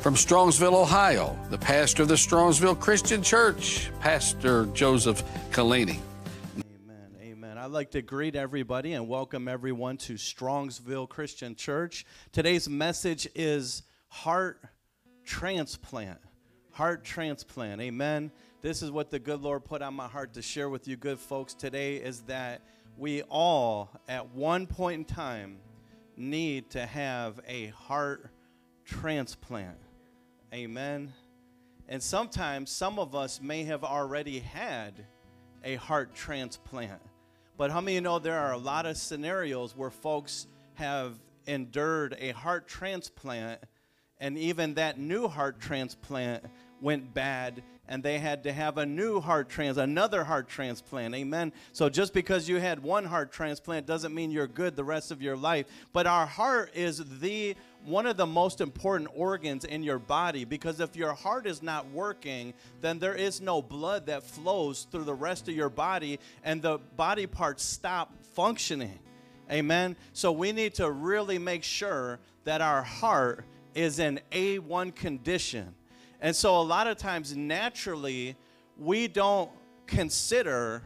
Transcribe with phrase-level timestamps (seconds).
[0.00, 5.98] From Strongsville, Ohio, the pastor of the Strongsville Christian Church, Pastor Joseph Kalini.
[6.56, 7.14] Amen.
[7.20, 7.58] Amen.
[7.58, 12.06] I'd like to greet everybody and welcome everyone to Strongsville Christian Church.
[12.32, 14.62] Today's message is heart
[15.22, 16.18] transplant.
[16.72, 17.82] Heart transplant.
[17.82, 18.32] Amen.
[18.62, 21.18] This is what the good Lord put on my heart to share with you, good
[21.18, 22.62] folks, today is that
[22.96, 25.58] we all, at one point in time,
[26.16, 28.30] need to have a heart
[28.86, 29.76] transplant.
[30.52, 31.12] Amen.
[31.88, 35.06] And sometimes some of us may have already had
[35.62, 37.00] a heart transplant.
[37.56, 42.30] But how many know there are a lot of scenarios where folks have endured a
[42.30, 43.60] heart transplant
[44.18, 46.44] and even that new heart transplant
[46.80, 51.52] went bad and they had to have a new heart trans another heart transplant amen
[51.72, 55.20] so just because you had one heart transplant doesn't mean you're good the rest of
[55.20, 59.98] your life but our heart is the one of the most important organs in your
[59.98, 64.86] body because if your heart is not working, then there is no blood that flows
[64.90, 68.98] through the rest of your body and the body parts stop functioning.
[69.50, 69.96] Amen.
[70.12, 75.74] So we need to really make sure that our heart is in A1 condition.
[76.20, 78.36] And so a lot of times, naturally,
[78.78, 79.50] we don't
[79.86, 80.82] consider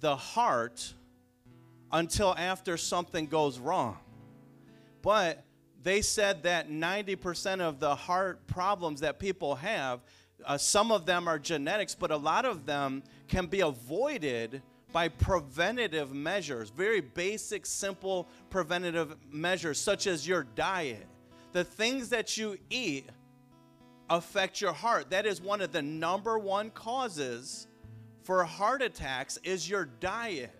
[0.00, 0.94] the heart
[1.92, 3.98] until after something goes wrong.
[5.02, 5.42] But
[5.82, 10.00] they said that 90% of the heart problems that people have,
[10.44, 15.08] uh, some of them are genetics, but a lot of them can be avoided by
[15.08, 21.06] preventative measures, very basic, simple preventative measures, such as your diet.
[21.52, 23.08] The things that you eat
[24.08, 25.10] affect your heart.
[25.10, 27.68] That is one of the number one causes
[28.22, 30.54] for heart attacks is your diet.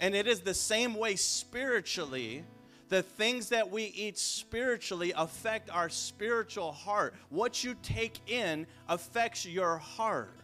[0.00, 2.44] And it is the same way spiritually
[2.88, 7.14] the things that we eat spiritually affect our spiritual heart.
[7.28, 10.34] What you take in affects your heart.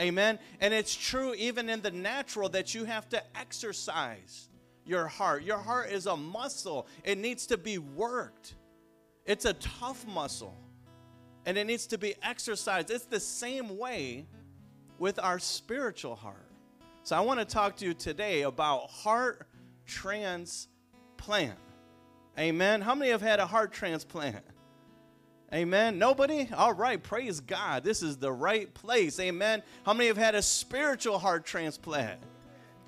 [0.00, 0.38] Amen.
[0.60, 4.48] And it's true even in the natural that you have to exercise
[4.84, 5.44] your heart.
[5.44, 8.54] Your heart is a muscle, it needs to be worked.
[9.24, 10.56] It's a tough muscle
[11.46, 12.90] and it needs to be exercised.
[12.90, 14.26] It's the same way
[14.98, 16.48] with our spiritual heart.
[17.04, 19.46] So I want to talk to you today about heart
[19.86, 21.58] transplant.
[22.38, 22.80] Amen.
[22.80, 24.44] How many have had a heart transplant?
[25.52, 25.98] Amen.
[25.98, 26.48] Nobody?
[26.56, 27.02] All right.
[27.02, 27.84] Praise God.
[27.84, 29.20] This is the right place.
[29.20, 29.62] Amen.
[29.84, 32.20] How many have had a spiritual heart transplant?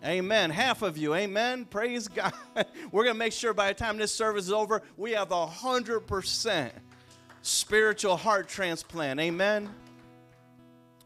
[0.05, 0.51] Amen.
[0.51, 1.15] Half of you.
[1.15, 1.65] Amen.
[1.65, 2.33] Praise God.
[2.91, 5.47] We're going to make sure by the time this service is over, we have a
[5.47, 6.71] 100%
[7.43, 9.21] spiritual heart transplant.
[9.21, 9.69] Amen.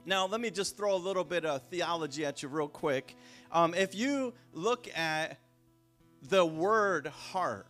[0.04, 3.14] Now, let me just throw a little bit of theology at you, real quick.
[3.52, 5.38] Um, if you look at
[6.22, 7.67] the word heart,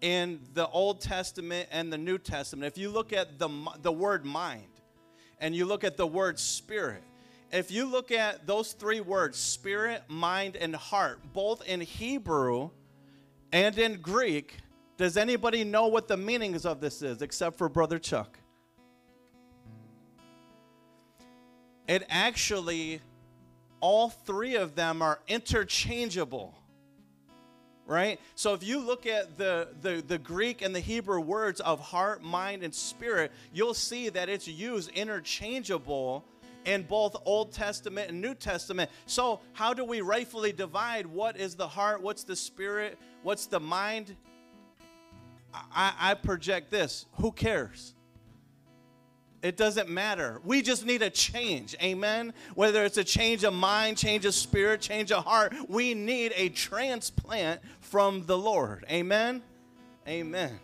[0.00, 3.48] in the Old Testament and the New Testament, if you look at the,
[3.82, 4.64] the word mind
[5.38, 7.02] and you look at the word spirit,
[7.52, 12.70] if you look at those three words, spirit, mind, and heart, both in Hebrew
[13.52, 14.58] and in Greek,
[14.96, 18.38] does anybody know what the meanings of this is except for Brother Chuck?
[21.88, 23.00] It actually,
[23.80, 26.54] all three of them are interchangeable
[27.90, 28.20] right?
[28.36, 32.22] So if you look at the, the, the Greek and the Hebrew words of heart,
[32.22, 36.24] mind, and spirit, you'll see that it's used interchangeable
[36.66, 38.92] in both Old Testament and New Testament.
[39.06, 43.58] So, how do we rightfully divide what is the heart, what's the spirit, what's the
[43.58, 44.14] mind?
[45.52, 47.94] I, I project this who cares?
[49.42, 50.40] It doesn't matter.
[50.44, 51.74] We just need a change.
[51.82, 52.34] Amen.
[52.54, 56.50] Whether it's a change of mind, change of spirit, change of heart, we need a
[56.50, 58.84] transplant from the Lord.
[58.90, 59.42] Amen.
[60.06, 60.58] Amen.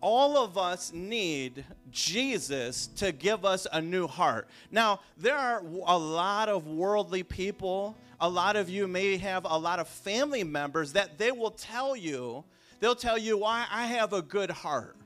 [0.00, 4.48] All of us need Jesus to give us a new heart.
[4.70, 7.96] Now, there are a lot of worldly people.
[8.20, 11.96] A lot of you may have a lot of family members that they will tell
[11.96, 12.44] you,
[12.80, 14.96] they'll tell you why I have a good heart,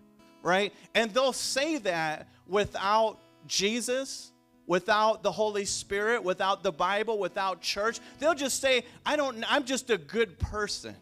[0.42, 0.72] right?
[0.94, 4.32] And they'll say that without Jesus,
[4.66, 8.00] without the Holy Spirit, without the Bible, without church.
[8.18, 10.94] They'll just say, I don't I'm just a good person.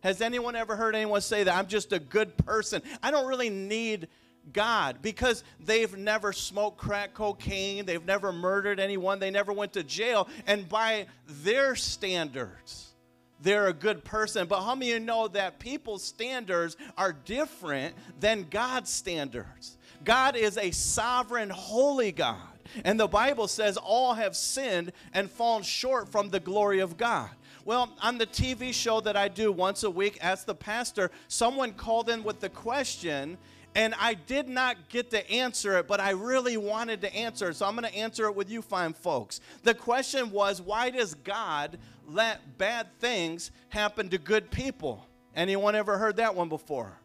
[0.00, 1.56] Has anyone ever heard anyone say that?
[1.56, 2.82] I'm just a good person.
[3.02, 4.08] I don't really need
[4.52, 9.82] God because they've never smoked crack cocaine, they've never murdered anyone, they never went to
[9.82, 12.92] jail, and by their standards,
[13.40, 14.46] they're a good person.
[14.46, 19.78] But how many of you know that people's standards are different than God's standards?
[20.04, 22.38] God is a sovereign, holy God.
[22.84, 27.30] And the Bible says all have sinned and fallen short from the glory of God.
[27.64, 31.72] Well, on the TV show that I do once a week, as the pastor, someone
[31.72, 33.38] called in with the question
[33.76, 37.56] And I did not get to answer it, but I really wanted to answer it.
[37.56, 39.40] So I'm going to answer it with you fine folks.
[39.64, 45.06] The question was why does God let bad things happen to good people?
[45.34, 46.96] Anyone ever heard that one before?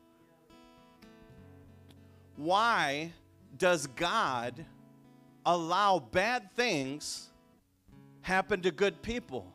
[2.39, 3.11] Why
[3.57, 4.65] does God
[5.45, 7.27] allow bad things
[8.21, 9.45] happen to good people?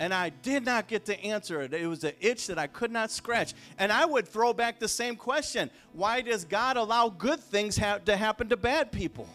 [0.00, 1.72] And I did not get to answer it.
[1.72, 3.54] It was an itch that I could not scratch.
[3.78, 7.98] And I would throw back the same question Why does God allow good things ha-
[8.04, 9.28] to happen to bad people?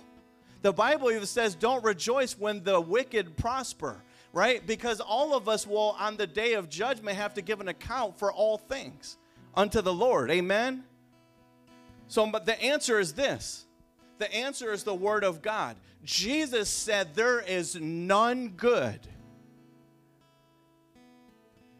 [0.61, 3.95] The Bible even says, Don't rejoice when the wicked prosper,
[4.33, 4.67] right?
[4.67, 8.19] Because all of us will, on the day of judgment, have to give an account
[8.19, 9.17] for all things
[9.55, 10.29] unto the Lord.
[10.31, 10.83] Amen?
[12.07, 13.65] So, but the answer is this
[14.17, 15.75] the answer is the Word of God.
[16.03, 18.99] Jesus said, There is none good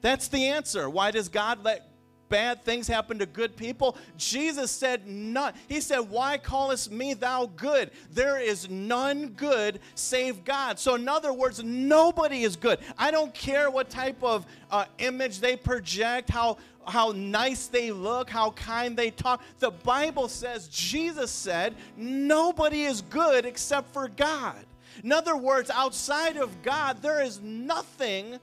[0.05, 0.87] that's the answer.
[0.87, 1.89] Why does God let
[2.29, 3.97] bad things happen to good people?
[4.17, 5.55] Jesus said none.
[5.67, 7.89] He said, Why callest me thou good?
[8.11, 10.77] There is none good save God.
[10.77, 12.77] So, in other words, nobody is good.
[12.99, 16.57] I don't care what type of uh, image they project, how,
[16.87, 19.41] how nice they look, how kind they talk.
[19.59, 24.65] The Bible says, Jesus said, nobody is good except for God.
[25.03, 28.39] In other words, outside of God, there is nothing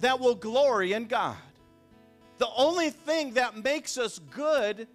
[0.00, 1.36] that will glory in God.
[2.38, 4.86] The only thing that makes us good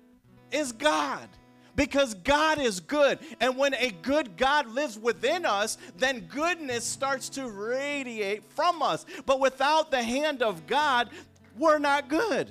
[0.51, 1.27] is God.
[1.75, 3.17] Because God is good.
[3.41, 9.07] And when a good God lives within us, then goodness starts to radiate from us.
[9.25, 11.09] But without the hand of God,
[11.57, 12.49] we're not good.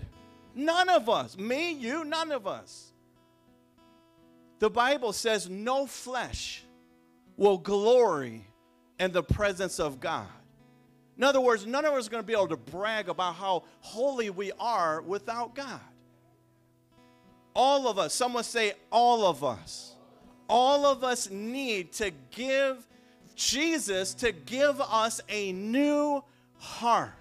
[0.55, 1.37] None of us.
[1.37, 2.93] Me, you, none of us.
[4.59, 6.63] The Bible says no flesh
[7.37, 8.47] will glory
[9.01, 10.29] in the presence of God.
[11.17, 13.65] In other words, none of us are going to be able to brag about how
[13.81, 15.81] holy we are without God.
[17.55, 19.97] All of us, someone say, all of us,
[20.49, 22.87] all of us need to give
[23.35, 26.23] Jesus to give us a new
[26.59, 27.13] heart.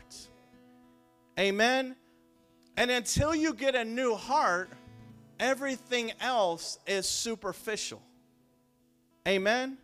[1.41, 1.95] Amen.
[2.77, 4.69] And until you get a new heart,
[5.39, 7.99] everything else is superficial.
[9.27, 9.79] Amen.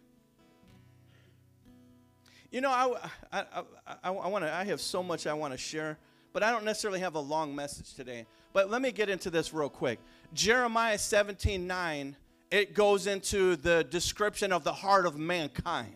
[2.52, 2.96] You know, I,
[3.32, 3.44] I,
[3.88, 5.98] I, I, want to, I have so much I want to share,
[6.32, 8.28] but I don't necessarily have a long message today.
[8.54, 10.00] But let me get into this real quick.
[10.36, 12.16] Jeremiah 17 9,
[12.52, 15.96] it goes into the description of the heart of mankind.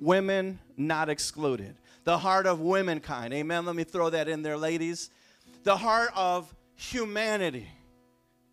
[0.00, 1.76] Women not excluded.
[2.04, 3.32] The heart of womankind.
[3.32, 3.64] Amen.
[3.64, 5.10] Let me throw that in there, ladies.
[5.62, 7.68] The heart of humanity.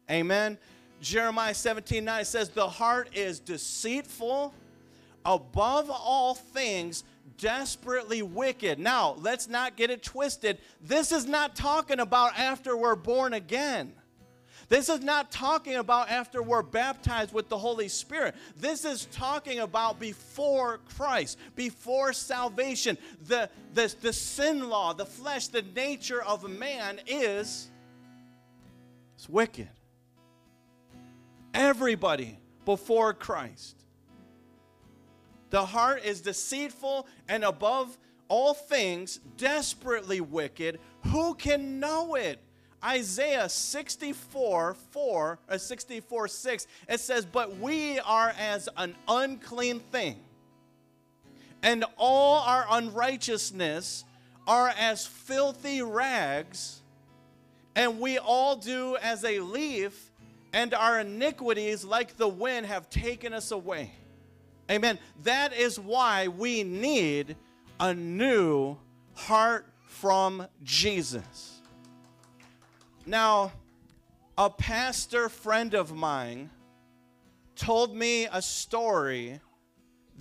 [0.09, 0.57] Amen.
[1.01, 4.53] Jeremiah 17 9 says, The heart is deceitful
[5.25, 7.03] above all things
[7.37, 8.79] desperately wicked.
[8.79, 10.59] Now, let's not get it twisted.
[10.81, 13.93] This is not talking about after we're born again.
[14.71, 18.35] This is not talking about after we're baptized with the Holy Spirit.
[18.55, 22.97] This is talking about before Christ, before salvation.
[23.27, 27.69] The, the, the sin law, the flesh, the nature of man is
[29.15, 29.67] it's wicked.
[31.53, 33.75] Everybody before Christ.
[35.49, 37.97] The heart is deceitful and above
[38.29, 40.79] all things desperately wicked.
[41.07, 42.39] Who can know it?
[42.83, 50.17] Isaiah 64 4, uh, 64 6, it says, But we are as an unclean thing,
[51.61, 54.05] and all our unrighteousness
[54.47, 56.81] are as filthy rags,
[57.75, 60.11] and we all do as a leaf,
[60.51, 63.91] and our iniquities, like the wind, have taken us away.
[64.69, 64.97] Amen.
[65.23, 67.35] That is why we need
[67.79, 68.77] a new
[69.13, 71.50] heart from Jesus.
[73.05, 73.51] Now,
[74.37, 76.51] a pastor friend of mine
[77.55, 79.39] told me a story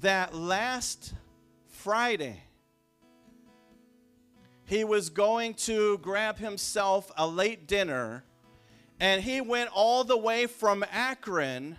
[0.00, 1.12] that last
[1.68, 2.42] Friday
[4.64, 8.24] he was going to grab himself a late dinner
[8.98, 11.76] and he went all the way from Akron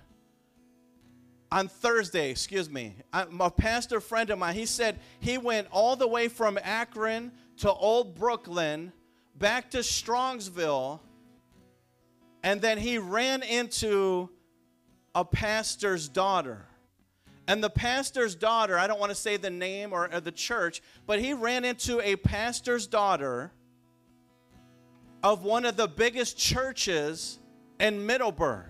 [1.51, 6.08] on Thursday, excuse me, a pastor friend of mine, he said he went all the
[6.08, 8.93] way from Akron to Old Brooklyn,
[9.41, 11.01] back to Strongsville,
[12.43, 14.29] and then he ran into
[15.13, 16.65] a pastor's daughter.
[17.48, 20.81] And the pastor's daughter, I don't want to say the name or, or the church,
[21.05, 23.51] but he ran into a pastor's daughter
[25.24, 27.39] of one of the biggest churches
[27.79, 28.69] in Middleburg,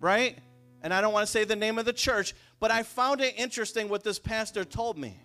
[0.00, 0.38] right?
[0.82, 3.34] and I don't want to say the name of the church, but I found it
[3.36, 5.16] interesting what this pastor told me.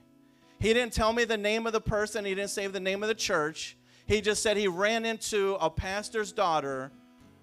[0.60, 3.10] He didn't tell me the name of the person, he didn't say the name of
[3.10, 3.78] the church.
[4.08, 6.92] He just said he ran into a pastor's daughter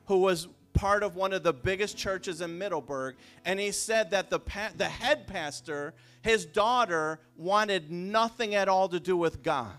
[0.06, 4.28] who was part of one of the biggest churches in Middleburg, and he said that
[4.30, 9.72] the, pa- the head pastor, his daughter, wanted nothing at all to do with God,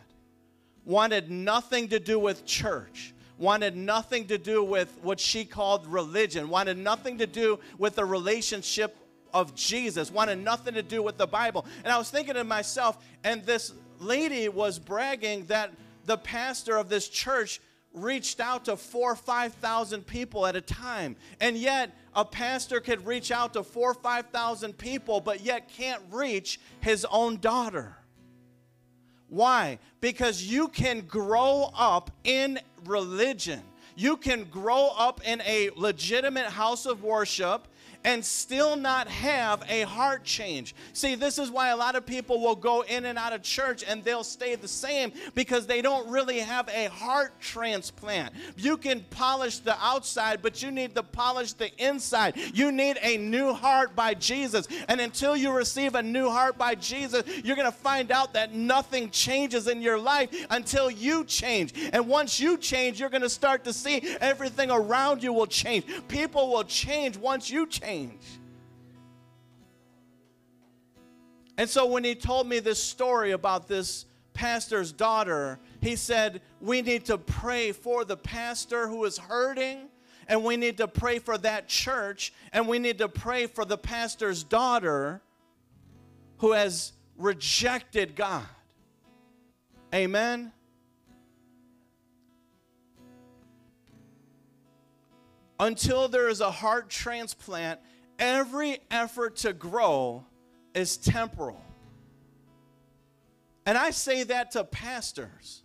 [0.85, 3.11] wanted nothing to do with church.
[3.37, 8.05] Wanted nothing to do with what she called religion, wanted nothing to do with the
[8.05, 8.95] relationship
[9.33, 11.65] of Jesus, wanted nothing to do with the Bible.
[11.83, 15.71] And I was thinking to myself, and this lady was bragging that
[16.05, 17.61] the pastor of this church
[17.93, 21.15] reached out to four or 5,000 people at a time.
[21.39, 26.01] And yet, a pastor could reach out to four or 5,000 people, but yet can't
[26.11, 27.97] reach his own daughter.
[29.29, 29.79] Why?
[30.01, 33.61] Because you can grow up in religion.
[33.95, 37.67] You can grow up in a legitimate house of worship
[38.05, 40.75] and still not have a heart change.
[40.93, 43.83] See, this is why a lot of people will go in and out of church
[43.85, 48.33] and they'll stay the same because they don't really have a heart transplant.
[48.55, 52.35] You can polish the outside, but you need to polish the inside.
[52.53, 54.67] You need a new heart by Jesus.
[54.87, 58.53] And until you receive a new heart by Jesus, you're going to find out that
[58.53, 61.73] nothing changes in your life until you change.
[61.91, 65.85] And once you change, you're going to start to see everything around you will change.
[66.07, 68.39] People will change once you change change.
[71.57, 76.81] And so when he told me this story about this pastor's daughter, he said, We
[76.81, 79.87] need to pray for the pastor who is hurting,
[80.27, 83.77] and we need to pray for that church, and we need to pray for the
[83.77, 85.21] pastor's daughter
[86.39, 88.43] who has rejected God.
[89.93, 90.51] Amen.
[95.59, 97.79] Until there is a heart transplant,
[98.19, 100.25] every effort to grow
[100.73, 101.61] is temporal.
[103.65, 105.63] And I say that to pastors.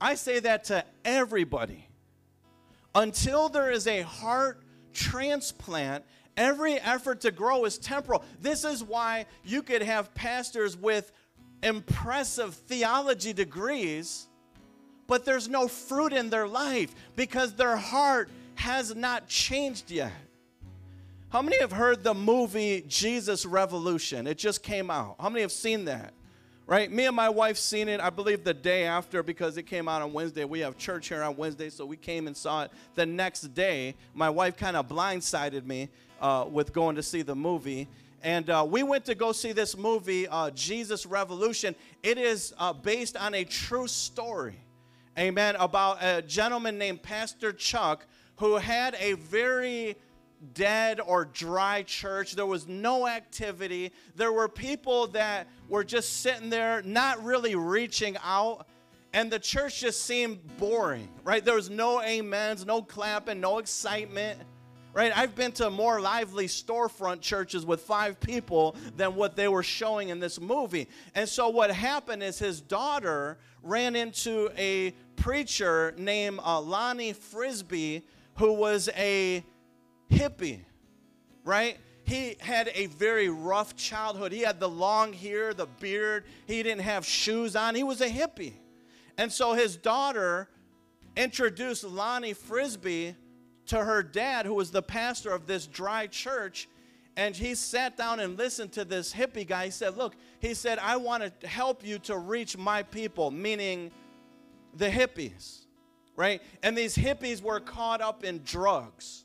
[0.00, 1.88] I say that to everybody.
[2.94, 6.04] Until there is a heart transplant,
[6.36, 8.24] every effort to grow is temporal.
[8.40, 11.12] This is why you could have pastors with
[11.62, 14.28] impressive theology degrees,
[15.06, 20.12] but there's no fruit in their life because their heart has not changed yet.
[21.34, 24.28] How many have heard the movie Jesus Revolution?
[24.28, 25.16] It just came out.
[25.18, 26.14] How many have seen that?
[26.66, 26.90] Right?
[26.90, 30.00] Me and my wife seen it, I believe, the day after because it came out
[30.00, 30.44] on Wednesday.
[30.44, 33.96] We have church here on Wednesday, so we came and saw it the next day.
[34.14, 35.88] My wife kind of blindsided me
[36.20, 37.88] uh, with going to see the movie.
[38.22, 41.74] And uh, we went to go see this movie, uh, Jesus Revolution.
[42.02, 44.54] It is uh, based on a true story,
[45.18, 49.96] amen, about a gentleman named Pastor Chuck who had a very
[50.52, 52.34] dead or dry church.
[52.34, 53.92] There was no activity.
[54.16, 58.66] There were people that were just sitting there, not really reaching out.
[59.12, 61.44] And the church just seemed boring, right?
[61.44, 64.40] There was no amens, no clapping, no excitement,
[64.92, 65.16] right?
[65.16, 70.08] I've been to more lively storefront churches with five people than what they were showing
[70.08, 70.88] in this movie.
[71.14, 78.04] And so what happened is his daughter ran into a preacher named uh, Lonnie Frisbee
[78.36, 79.44] who was a
[80.10, 80.60] hippie,
[81.44, 81.78] right?
[82.04, 84.32] He had a very rough childhood.
[84.32, 86.24] He had the long hair, the beard.
[86.46, 87.74] He didn't have shoes on.
[87.74, 88.54] He was a hippie.
[89.16, 90.48] And so his daughter
[91.16, 93.14] introduced Lonnie Frisbee
[93.66, 96.68] to her dad, who was the pastor of this dry church.
[97.16, 99.66] And he sat down and listened to this hippie guy.
[99.66, 103.92] He said, Look, he said, I want to help you to reach my people, meaning
[104.74, 105.63] the hippies
[106.16, 106.42] right?
[106.62, 109.24] And these hippies were caught up in drugs.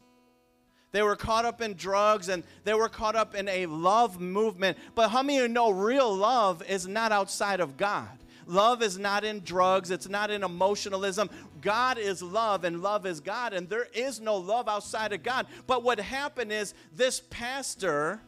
[0.92, 4.78] They were caught up in drugs and they were caught up in a love movement.
[4.96, 8.10] But how many of you know real love is not outside of God?
[8.48, 11.30] Love is not in drugs, it's not in emotionalism.
[11.62, 15.46] God is love and love is God, and there is no love outside of God.
[15.68, 18.20] But what happened is this pastor,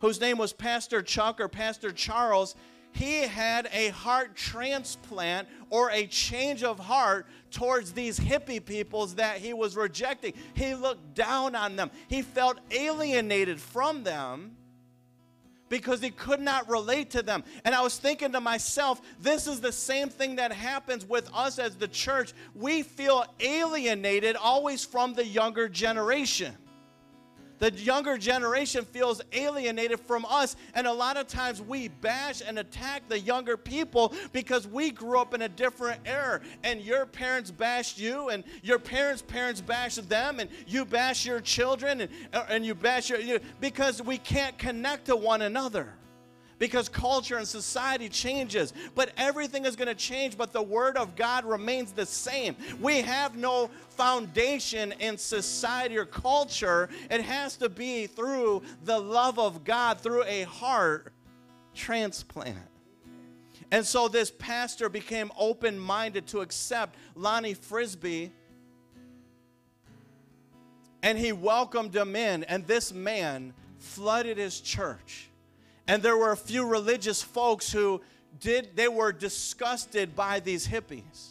[0.00, 2.54] whose name was Pastor Chuck or Pastor Charles,
[2.96, 9.36] he had a heart transplant or a change of heart towards these hippie peoples that
[9.36, 10.32] he was rejecting.
[10.54, 11.90] He looked down on them.
[12.08, 14.56] He felt alienated from them
[15.68, 17.44] because he could not relate to them.
[17.66, 21.58] And I was thinking to myself, this is the same thing that happens with us
[21.58, 22.32] as the church.
[22.54, 26.56] We feel alienated always from the younger generation
[27.58, 30.56] the younger generation feels alienated from us.
[30.74, 35.18] And a lot of times we bash and attack the younger people because we grew
[35.18, 36.40] up in a different era.
[36.64, 41.40] And your parents bashed you, and your parents' parents bashed them, and you bash your
[41.40, 42.10] children, and,
[42.48, 45.94] and you bash your, you, because we can't connect to one another
[46.58, 48.72] because culture and society changes.
[48.94, 52.56] But everything is going to change, but the Word of God remains the same.
[52.80, 56.88] We have no foundation in society or culture.
[57.10, 61.12] It has to be through the love of God, through a heart
[61.74, 62.58] transplant.
[63.70, 68.32] And so this pastor became open minded to accept Lonnie Frisbee.
[71.02, 72.44] And he welcomed him in.
[72.44, 75.28] And this man flooded his church.
[75.88, 78.00] And there were a few religious folks who
[78.40, 81.30] did, they were disgusted by these hippies.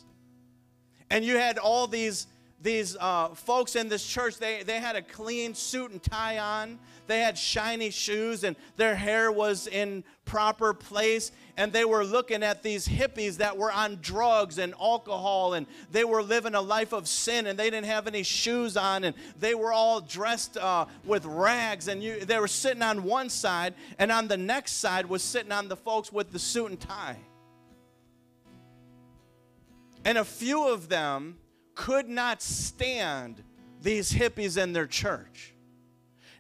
[1.10, 2.28] And you had all these
[2.66, 6.80] these uh, folks in this church, they, they had a clean suit and tie on.
[7.08, 11.32] They had shiny shoes and their hair was in proper place.
[11.58, 16.04] And they were looking at these hippies that were on drugs and alcohol and they
[16.04, 19.54] were living a life of sin and they didn't have any shoes on and they
[19.54, 21.88] were all dressed uh, with rags.
[21.88, 25.52] And you, they were sitting on one side and on the next side was sitting
[25.52, 27.20] on the folks with the suit and tie.
[30.04, 31.38] And a few of them
[31.76, 33.44] could not stand
[33.82, 35.54] these hippies in their church.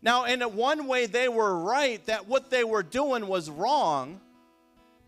[0.01, 4.21] Now, in one way, they were right that what they were doing was wrong,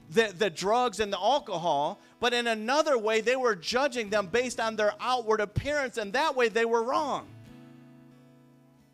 [0.09, 4.59] the, the drugs and the alcohol, but in another way, they were judging them based
[4.59, 7.27] on their outward appearance, and that way they were wrong.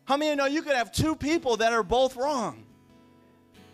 [0.04, 2.64] How many you know you could have two people that are both wrong?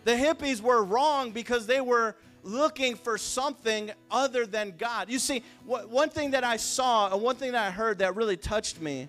[0.05, 5.09] The hippies were wrong because they were looking for something other than God.
[5.09, 8.37] You see, one thing that I saw and one thing that I heard that really
[8.37, 9.07] touched me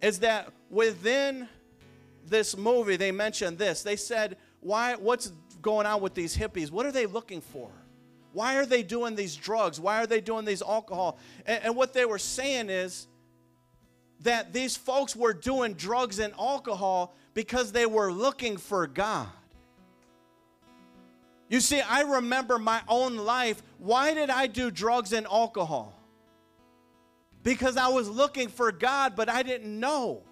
[0.00, 1.48] is that within
[2.26, 3.82] this movie, they mentioned this.
[3.82, 6.70] They said, Why, what's going on with these hippies?
[6.70, 7.70] What are they looking for?
[8.32, 9.80] Why are they doing these drugs?
[9.80, 11.18] Why are they doing these alcohol?
[11.46, 13.08] And, and what they were saying is
[14.20, 19.28] that these folks were doing drugs and alcohol because they were looking for God.
[21.50, 23.60] You see, I remember my own life.
[23.78, 25.92] Why did I do drugs and alcohol?
[27.42, 30.22] Because I was looking for God, but I didn't know.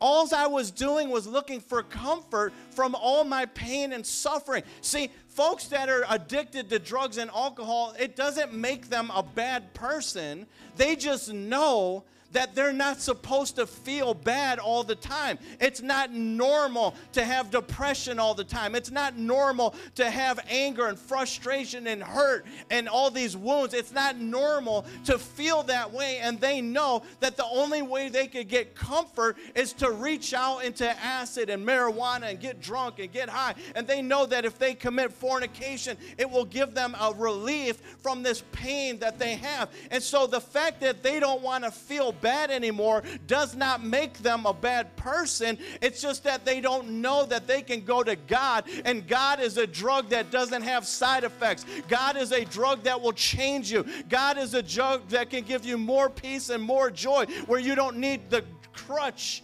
[0.00, 4.64] All I was doing was looking for comfort from all my pain and suffering.
[4.82, 9.72] See, folks that are addicted to drugs and alcohol, it doesn't make them a bad
[9.72, 10.46] person.
[10.76, 12.04] They just know
[12.34, 15.38] that they're not supposed to feel bad all the time.
[15.60, 18.74] It's not normal to have depression all the time.
[18.74, 23.72] It's not normal to have anger and frustration and hurt and all these wounds.
[23.72, 26.18] It's not normal to feel that way.
[26.18, 30.64] And they know that the only way they could get comfort is to reach out
[30.64, 33.54] into acid and marijuana and get drunk and get high.
[33.76, 38.24] And they know that if they commit fornication, it will give them a relief from
[38.24, 39.70] this pain that they have.
[39.92, 44.16] And so the fact that they don't want to feel bad anymore does not make
[44.18, 45.58] them a bad person.
[45.82, 49.58] It's just that they don't know that they can go to God, and God is
[49.58, 51.66] a drug that doesn't have side effects.
[51.86, 53.84] God is a drug that will change you.
[54.08, 57.74] God is a drug that can give you more peace and more joy where you
[57.74, 59.42] don't need the crutch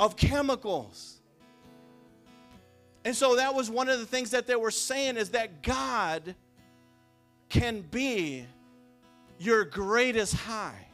[0.00, 1.20] of chemicals.
[3.04, 6.34] And so that was one of the things that they were saying is that God
[7.50, 8.46] can be
[9.38, 10.86] your greatest high.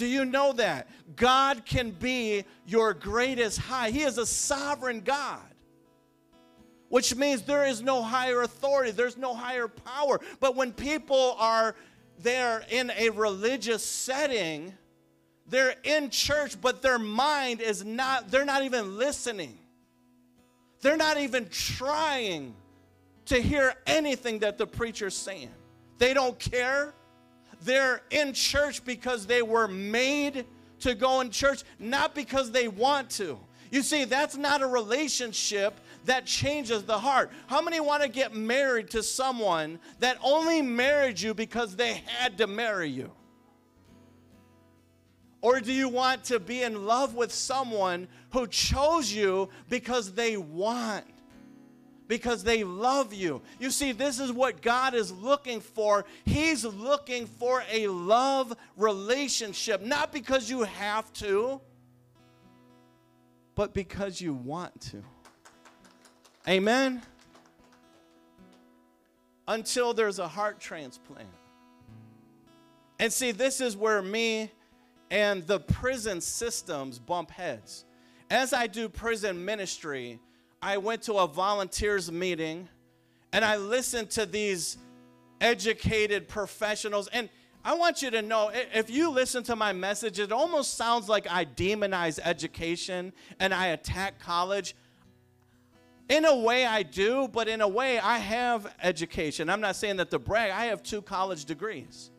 [0.00, 0.88] Do you know that?
[1.14, 3.90] God can be your greatest high.
[3.90, 5.42] He is a sovereign God,
[6.88, 10.18] which means there is no higher authority, there's no higher power.
[10.40, 11.76] But when people are
[12.18, 14.72] there in a religious setting,
[15.46, 19.58] they're in church, but their mind is not, they're not even listening.
[20.80, 22.54] They're not even trying
[23.26, 25.50] to hear anything that the preacher's saying.
[25.98, 26.94] They don't care.
[27.62, 30.46] They're in church because they were made
[30.80, 33.38] to go in church, not because they want to.
[33.70, 37.30] You see, that's not a relationship that changes the heart.
[37.46, 42.38] How many want to get married to someone that only married you because they had
[42.38, 43.12] to marry you?
[45.42, 50.36] Or do you want to be in love with someone who chose you because they
[50.36, 51.06] want
[52.10, 53.40] because they love you.
[53.60, 56.04] You see, this is what God is looking for.
[56.24, 61.60] He's looking for a love relationship, not because you have to,
[63.54, 65.04] but because you want to.
[66.48, 67.00] Amen?
[69.46, 71.28] Until there's a heart transplant.
[72.98, 74.50] And see, this is where me
[75.12, 77.84] and the prison systems bump heads.
[78.30, 80.18] As I do prison ministry,
[80.62, 82.68] I went to a volunteers meeting
[83.32, 84.76] and I listened to these
[85.40, 87.08] educated professionals.
[87.08, 87.30] And
[87.64, 91.26] I want you to know if you listen to my message, it almost sounds like
[91.30, 94.74] I demonize education and I attack college.
[96.10, 99.48] In a way, I do, but in a way, I have education.
[99.48, 100.50] I'm not saying that to brag.
[100.50, 102.10] I have two college degrees.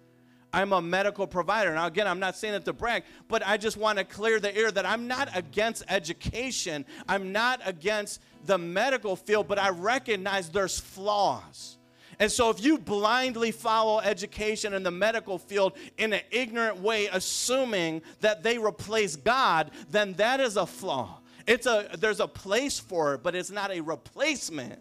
[0.54, 1.74] I'm a medical provider.
[1.74, 4.56] Now, again, I'm not saying that to brag, but I just want to clear the
[4.56, 6.86] air that I'm not against education.
[7.08, 11.78] I'm not against the medical field, but I recognize there's flaws.
[12.20, 17.08] And so, if you blindly follow education in the medical field in an ignorant way,
[17.08, 21.20] assuming that they replace God, then that is a flaw.
[21.48, 24.80] It's a, there's a place for it, but it's not a replacement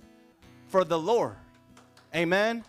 [0.68, 1.36] for the Lord.
[2.14, 2.62] Amen?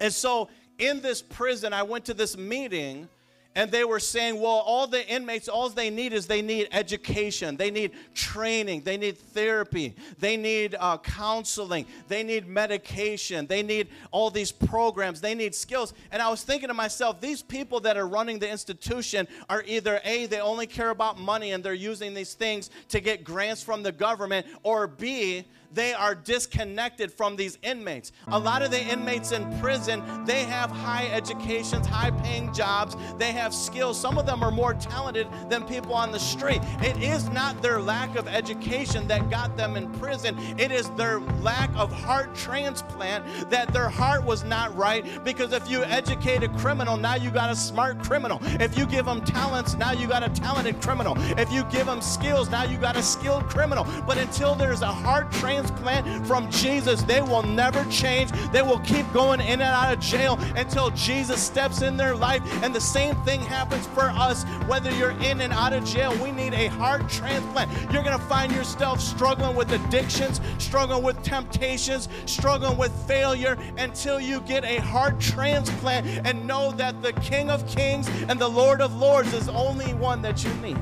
[0.00, 3.08] And so, in this prison, I went to this meeting
[3.54, 7.56] and they were saying, well, all the inmates, all they need is they need education,
[7.56, 13.88] they need training, they need therapy, they need uh, counseling, they need medication, they need
[14.12, 15.92] all these programs, they need skills.
[16.12, 20.00] And I was thinking to myself, these people that are running the institution are either
[20.04, 23.82] A, they only care about money and they're using these things to get grants from
[23.82, 28.12] the government, or B, they are disconnected from these inmates.
[28.28, 33.32] A lot of the inmates in prison, they have high educations, high paying jobs, they
[33.32, 34.00] have skills.
[34.00, 36.60] Some of them are more talented than people on the street.
[36.80, 41.20] It is not their lack of education that got them in prison, it is their
[41.40, 45.04] lack of heart transplant that their heart was not right.
[45.24, 48.38] Because if you educate a criminal, now you got a smart criminal.
[48.60, 51.14] If you give them talents, now you got a talented criminal.
[51.38, 53.86] If you give them skills, now you got a skilled criminal.
[54.06, 58.30] But until there's a heart transplant, transplant from Jesus, they will never change.
[58.52, 62.42] They will keep going in and out of jail until Jesus steps in their life.
[62.62, 66.16] And the same thing happens for us, whether you're in and out of jail.
[66.22, 67.70] We need a heart transplant.
[67.92, 74.20] You're going to find yourself struggling with addictions, struggling with temptations, struggling with failure until
[74.20, 78.80] you get a heart transplant and know that the King of Kings and the Lord
[78.80, 80.78] of Lords is only one that you need.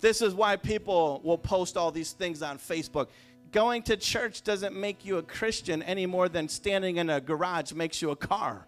[0.00, 3.08] This is why people will post all these things on Facebook.
[3.52, 7.72] Going to church doesn't make you a Christian any more than standing in a garage
[7.72, 8.66] makes you a car.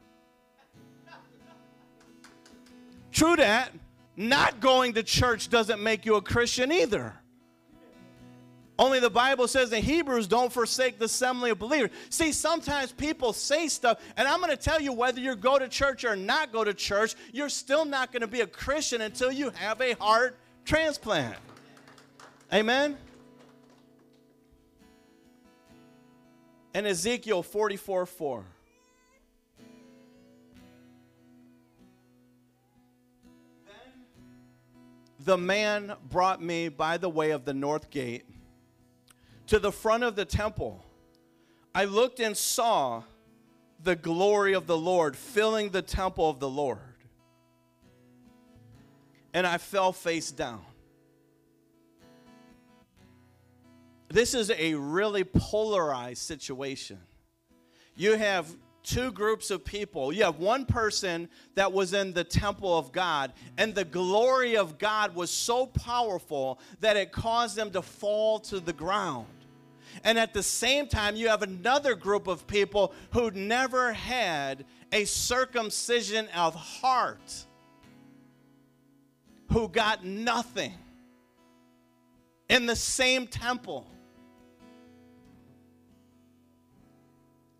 [3.12, 3.73] True that.
[4.17, 7.14] Not going to church doesn't make you a Christian either.
[8.79, 11.91] Only the Bible says in Hebrews, don't forsake the assembly of believers.
[12.11, 15.69] See, sometimes people say stuff, and I'm going to tell you whether you go to
[15.69, 19.33] church or not go to church, you're still not going to be a Christian until
[19.33, 21.35] you have a heart transplant.
[22.52, 22.98] Amen?
[26.74, 28.44] And Ezekiel 44 4.
[33.64, 33.76] Then
[35.18, 38.26] the man brought me by the way of the north gate
[39.46, 40.85] to the front of the temple.
[41.74, 43.04] I looked and saw
[43.83, 46.88] the glory of the Lord filling the temple of the Lord
[49.38, 50.61] and I fell face down.
[54.09, 56.98] This is a really polarized situation.
[57.94, 58.48] You have
[58.83, 60.12] two groups of people.
[60.12, 64.77] You have one person that was in the temple of God, and the glory of
[64.77, 69.27] God was so powerful that it caused them to fall to the ground.
[70.03, 75.05] And at the same time, you have another group of people who never had a
[75.05, 77.46] circumcision of heart
[79.50, 80.74] who got nothing
[82.48, 83.87] in the same temple.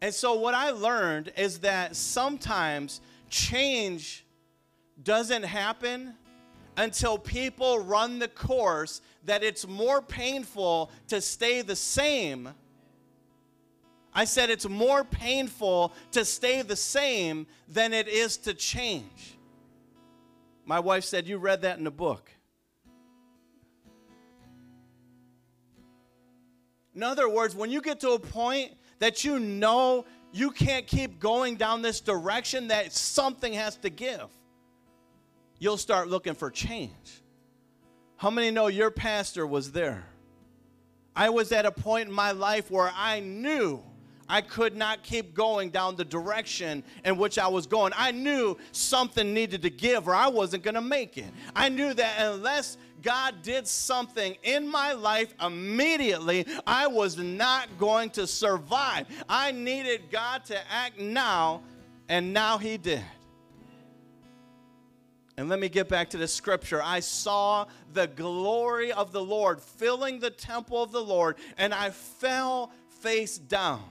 [0.01, 4.25] And so, what I learned is that sometimes change
[5.03, 6.15] doesn't happen
[6.77, 12.49] until people run the course that it's more painful to stay the same.
[14.15, 19.38] I said it's more painful to stay the same than it is to change.
[20.69, 22.31] My wife said, You read that in the book.
[26.95, 31.19] In other words, when you get to a point that you know you can't keep
[31.19, 34.27] going down this direction, that something has to give,
[35.59, 37.23] you'll start looking for change.
[38.19, 40.05] How many know your pastor was there?
[41.17, 43.83] I was at a point in my life where I knew
[44.29, 47.93] I could not keep going down the direction in which I was going.
[47.97, 51.33] I knew something needed to give or I wasn't going to make it.
[51.57, 58.11] I knew that unless God did something in my life immediately, I was not going
[58.11, 59.07] to survive.
[59.29, 61.63] I needed God to act now,
[62.09, 63.05] and now He did.
[65.37, 66.83] And let me get back to the scripture.
[66.83, 71.91] I saw the glory of the Lord filling the temple of the Lord, and I
[71.91, 73.85] fell face down.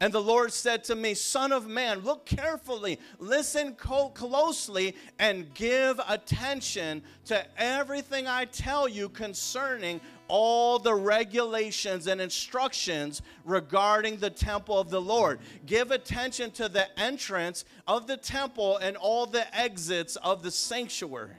[0.00, 6.00] And the Lord said to me, Son of man, look carefully, listen closely, and give
[6.08, 14.78] attention to everything I tell you concerning all the regulations and instructions regarding the temple
[14.78, 15.38] of the Lord.
[15.64, 21.36] Give attention to the entrance of the temple and all the exits of the sanctuary.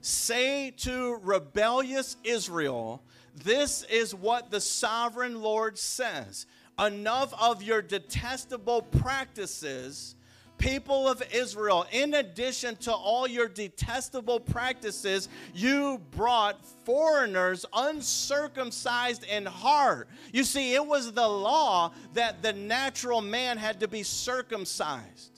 [0.00, 3.02] Say to rebellious Israel,
[3.44, 6.46] This is what the sovereign Lord says.
[6.78, 10.16] Enough of your detestable practices
[10.58, 19.46] people of Israel, in addition to all your detestable practices, you brought foreigners uncircumcised in
[19.46, 20.08] heart.
[20.32, 25.35] You see, it was the law that the natural man had to be circumcised.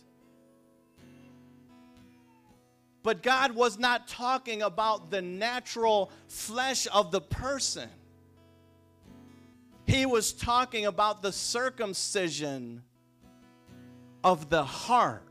[3.02, 7.88] But God was not talking about the natural flesh of the person.
[9.86, 12.82] He was talking about the circumcision
[14.22, 15.22] of the heart.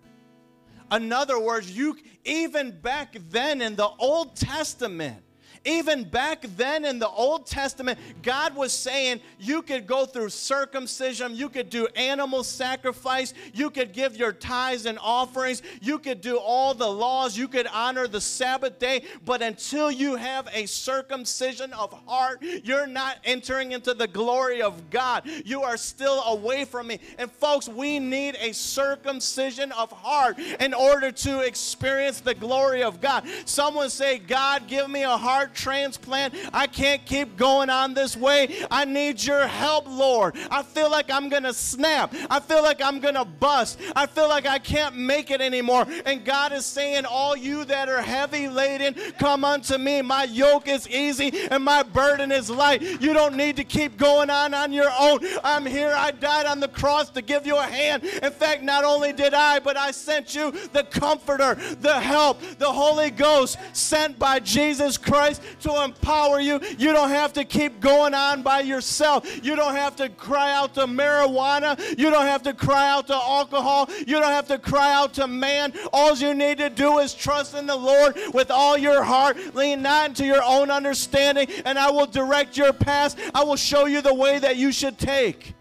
[0.92, 5.24] In other words, you even back then in the Old Testament,
[5.68, 11.36] even back then in the Old Testament, God was saying you could go through circumcision,
[11.36, 16.38] you could do animal sacrifice, you could give your tithes and offerings, you could do
[16.38, 21.74] all the laws, you could honor the Sabbath day, but until you have a circumcision
[21.74, 25.24] of heart, you're not entering into the glory of God.
[25.46, 27.00] You are still away from me.
[27.18, 33.02] And folks, we need a circumcision of heart in order to experience the glory of
[33.02, 33.28] God.
[33.46, 36.34] Someone say, God, give me a heart transplant.
[36.54, 38.66] I can't keep going on this way.
[38.72, 40.38] I need your help, Lord.
[40.50, 42.14] I feel like I'm going to snap.
[42.30, 43.80] I feel like I'm going to bust.
[43.96, 45.86] I feel like I can't make it anymore.
[46.06, 50.02] And God is saying, All you that are heavy laden, come unto me.
[50.02, 52.82] My yoke is easy and my burden is light.
[52.82, 55.20] You don't need to keep going on on your own.
[55.44, 55.94] I'm here.
[55.96, 58.04] I died on the cross to give you a hand.
[58.04, 62.72] In fact, not only did I, but I sent you the comforter, the help, the
[62.72, 66.60] Holy Ghost sent by Jesus Christ to empower you.
[66.78, 69.44] You don't have to keep going on by yourself.
[69.44, 71.78] You don't have to cry out to marijuana.
[71.98, 73.90] You don't have to cry out to alcohol.
[74.00, 75.74] You don't have to cry out to man.
[75.94, 79.38] All you need to do is trust in the Lord with all your heart.
[79.56, 83.16] Lean not into your own understanding, and I will direct your path.
[83.34, 85.54] I will show you the way that you should take.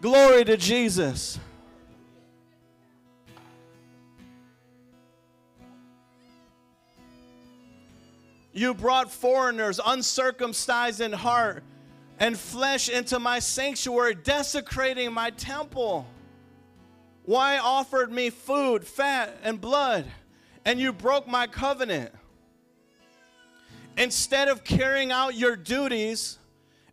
[0.00, 1.38] Glory to Jesus.
[8.60, 11.64] You brought foreigners, uncircumcised in heart
[12.18, 16.06] and flesh, into my sanctuary, desecrating my temple.
[17.24, 20.04] Why offered me food, fat, and blood,
[20.66, 22.12] and you broke my covenant?
[23.96, 26.38] Instead of carrying out your duties,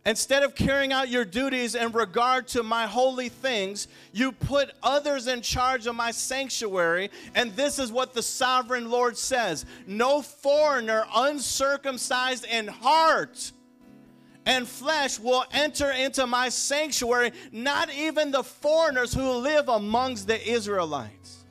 [0.06, 5.26] Instead of carrying out your duties in regard to my holy things, you put others
[5.26, 7.10] in charge of my sanctuary.
[7.34, 13.52] And this is what the sovereign Lord says No foreigner uncircumcised in heart
[14.48, 20.48] and flesh will enter into my sanctuary, not even the foreigners who live amongst the
[20.48, 21.44] Israelites.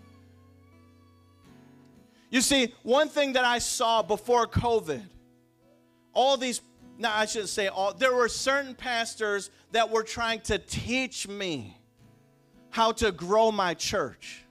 [2.32, 5.04] You see, one thing that I saw before COVID,
[6.12, 6.60] all these
[6.98, 11.78] now I should say all there were certain pastors that were trying to teach me
[12.70, 14.44] how to grow my church.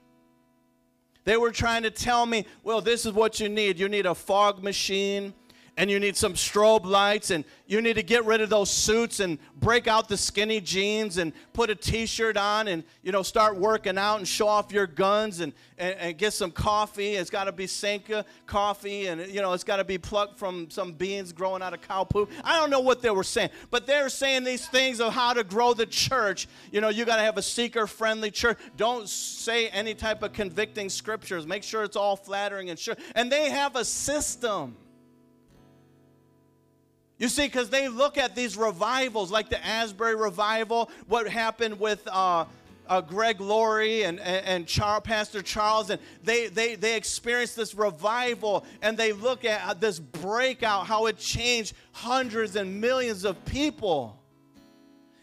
[1.23, 3.79] They were trying to tell me, well, this is what you need.
[3.79, 5.33] You need a fog machine
[5.77, 9.19] and you need some strobe lights and you need to get rid of those suits
[9.19, 13.55] and break out the skinny jeans and put a t-shirt on and you know start
[13.55, 17.13] working out and show off your guns and, and, and get some coffee.
[17.13, 20.69] It's got to be Sanka coffee and you know it's got to be plucked from
[20.71, 22.31] some beans growing out of cow poop.
[22.43, 25.43] I don't know what they were saying but they're saying these things of how to
[25.43, 26.47] grow the church.
[26.71, 28.57] You know you got to have a seeker friendly church.
[28.77, 31.45] Don't say any type of convicting scriptures.
[31.45, 32.95] Make sure it's all flattering and sure.
[33.13, 34.75] And they have a system
[37.17, 42.07] you see, because they look at these revivals, like the Asbury revival, what happened with
[42.07, 42.45] uh,
[42.87, 47.73] uh, Greg Laurie and, and, and Char- Pastor Charles, and they, they, they experienced this
[47.73, 54.21] revival and they look at this breakout, how it changed hundreds and millions of people.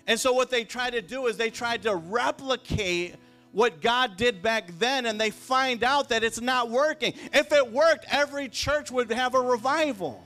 [0.07, 3.15] And so, what they try to do is they tried to replicate
[3.53, 7.15] what God did back then, and they find out that it's not working.
[7.33, 10.24] If it worked, every church would have a revival.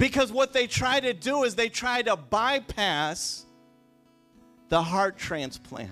[0.00, 3.44] Because what they try to do is they try to bypass
[4.70, 5.90] the heart transplant.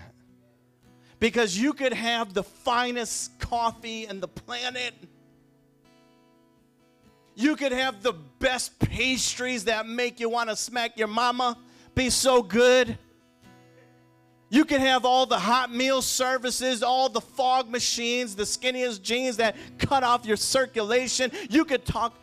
[1.20, 4.94] Because you could have the finest coffee in the planet.
[7.34, 11.58] You could have the best pastries that make you want to smack your mama,
[11.94, 12.96] be so good.
[14.48, 19.36] You can have all the hot meal services, all the fog machines, the skinniest jeans
[19.36, 21.30] that cut off your circulation.
[21.50, 22.14] You could talk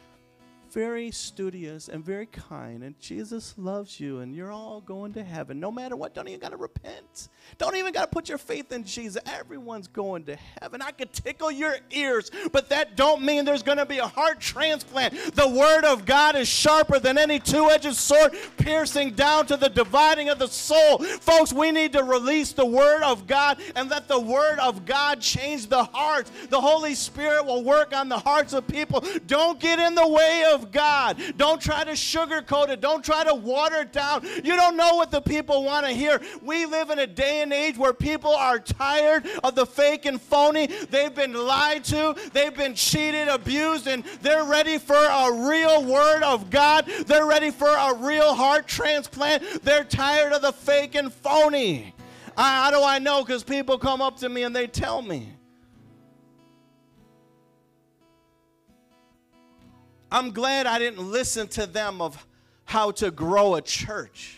[0.76, 5.58] very studious and very kind, and Jesus loves you, and you're all going to heaven.
[5.58, 7.30] No matter what, don't even got to repent.
[7.58, 9.22] Don't even got to put your faith in Jesus.
[9.26, 10.82] Everyone's going to heaven.
[10.82, 14.42] I could tickle your ears, but that don't mean there's going to be a heart
[14.42, 15.14] transplant.
[15.34, 20.28] The Word of God is sharper than any two-edged sword, piercing down to the dividing
[20.28, 20.98] of the soul.
[20.98, 25.22] Folks, we need to release the Word of God and let the Word of God
[25.22, 26.32] change the hearts.
[26.50, 29.02] The Holy Spirit will work on the hearts of people.
[29.26, 31.22] Don't get in the way of God.
[31.38, 32.82] Don't try to sugarcoat it.
[32.82, 34.24] Don't try to water it down.
[34.24, 36.22] You don't know what the people want to hear.
[36.42, 40.22] We live in a day and age where people are tired of the fake and
[40.22, 40.68] phony.
[40.68, 46.24] They've been lied to, they've been cheated, abused, and they're ready for a real word
[46.24, 46.86] of God.
[47.06, 49.64] They're ready for a real heart transplant.
[49.64, 51.94] They're tired of the fake and phony.
[52.38, 53.24] How do I know?
[53.24, 55.32] Because people come up to me and they tell me.
[60.16, 62.26] I'm glad I didn't listen to them of
[62.64, 64.38] how to grow a church.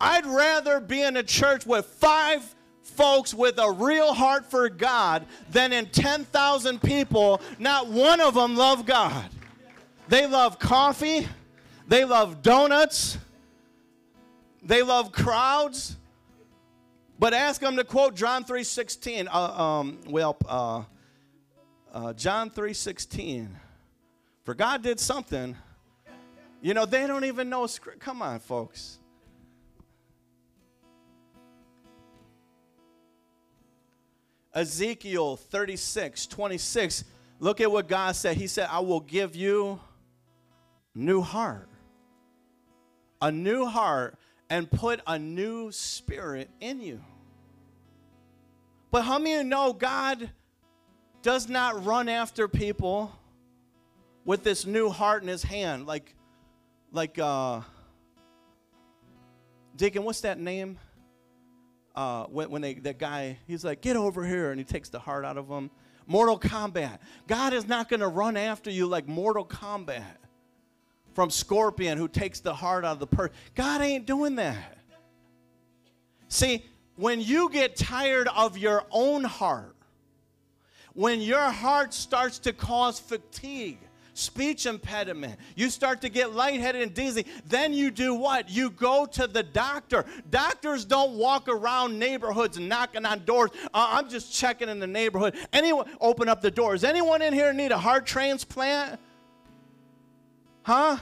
[0.00, 5.26] I'd rather be in a church with five folks with a real heart for God
[5.50, 9.28] than in 10,000 people, not one of them love God.
[10.06, 11.26] They love coffee,
[11.88, 13.18] they love donuts,
[14.62, 15.96] they love crowds.
[17.18, 19.26] But ask them to quote John 3:16.
[19.26, 20.84] Uh, um, well, uh,
[21.92, 23.48] uh, John 3:16.
[24.50, 25.56] For God did something.
[26.60, 27.68] You know, they don't even know.
[28.00, 28.98] Come on, folks.
[34.52, 37.04] Ezekiel 36, 26.
[37.38, 38.36] Look at what God said.
[38.36, 39.78] He said, I will give you
[40.96, 41.68] new heart.
[43.22, 47.00] A new heart and put a new spirit in you.
[48.90, 50.28] But how many of you know God
[51.22, 53.12] does not run after people
[54.30, 56.14] with this new heart in his hand, like,
[56.92, 57.60] like, uh,
[59.74, 60.78] Deacon, what's that name?
[61.96, 65.00] Uh, when, when they, that guy, he's like, get over here, and he takes the
[65.00, 65.68] heart out of him.
[66.06, 67.00] Mortal Kombat.
[67.26, 70.04] God is not going to run after you like Mortal Kombat
[71.12, 73.34] from Scorpion, who takes the heart out of the person.
[73.56, 74.78] God ain't doing that.
[76.28, 76.64] See,
[76.94, 79.74] when you get tired of your own heart,
[80.92, 83.78] when your heart starts to cause fatigue,
[84.14, 85.38] speech impediment.
[85.54, 87.26] You start to get lightheaded and dizzy.
[87.46, 88.48] Then you do what?
[88.48, 90.04] You go to the doctor.
[90.30, 93.50] Doctors don't walk around neighborhoods knocking on doors.
[93.74, 95.34] Uh, I'm just checking in the neighborhood.
[95.52, 96.84] Anyone open up the doors?
[96.84, 99.00] Anyone in here need a heart transplant?
[100.62, 100.98] Huh?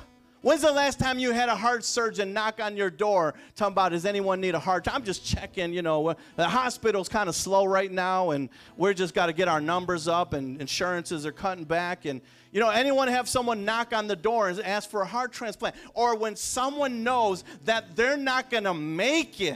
[0.48, 3.92] When's the last time you had a heart surgeon knock on your door talking about,
[3.92, 4.88] does anyone need a heart?
[4.90, 9.12] I'm just checking, you know, the hospital's kind of slow right now and we're just
[9.12, 12.06] got to get our numbers up and insurances are cutting back.
[12.06, 15.32] And, you know, anyone have someone knock on the door and ask for a heart
[15.32, 15.76] transplant?
[15.92, 19.54] Or when someone knows that they're not going to make it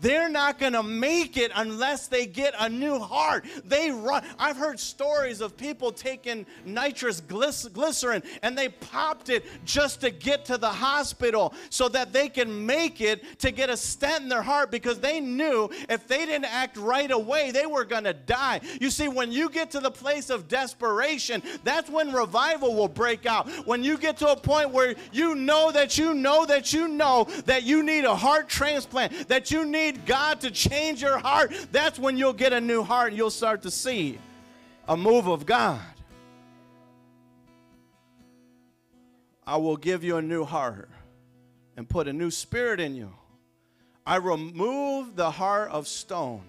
[0.00, 3.44] they're not going to make it unless they get a new heart.
[3.64, 4.24] They run.
[4.38, 10.44] I've heard stories of people taking nitrous glycerin and they popped it just to get
[10.46, 14.42] to the hospital so that they can make it to get a stent in their
[14.42, 18.60] heart because they knew if they didn't act right away, they were going to die.
[18.80, 23.26] You see, when you get to the place of desperation, that's when revival will break
[23.26, 23.48] out.
[23.66, 27.26] When you get to a point where you know that you know that you know
[27.46, 31.52] that you need a heart transplant, that you need need God to change your heart,
[31.70, 34.18] that's when you'll get a new heart and you'll start to see
[34.88, 35.80] a move of God.
[39.46, 40.88] I will give you a new heart
[41.76, 43.12] and put a new spirit in you.
[44.06, 46.44] I remove the heart of stone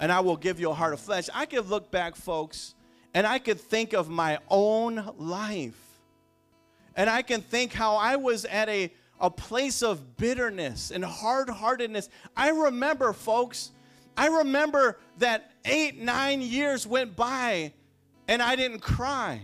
[0.00, 1.28] and I will give you a heart of flesh.
[1.34, 2.74] I could look back, folks,
[3.14, 5.80] and I could think of my own life.
[6.94, 8.90] And I can think how I was at a
[9.20, 12.08] a place of bitterness and hard heartedness.
[12.36, 13.72] I remember, folks,
[14.16, 17.72] I remember that eight, nine years went by
[18.28, 19.42] and I didn't cry.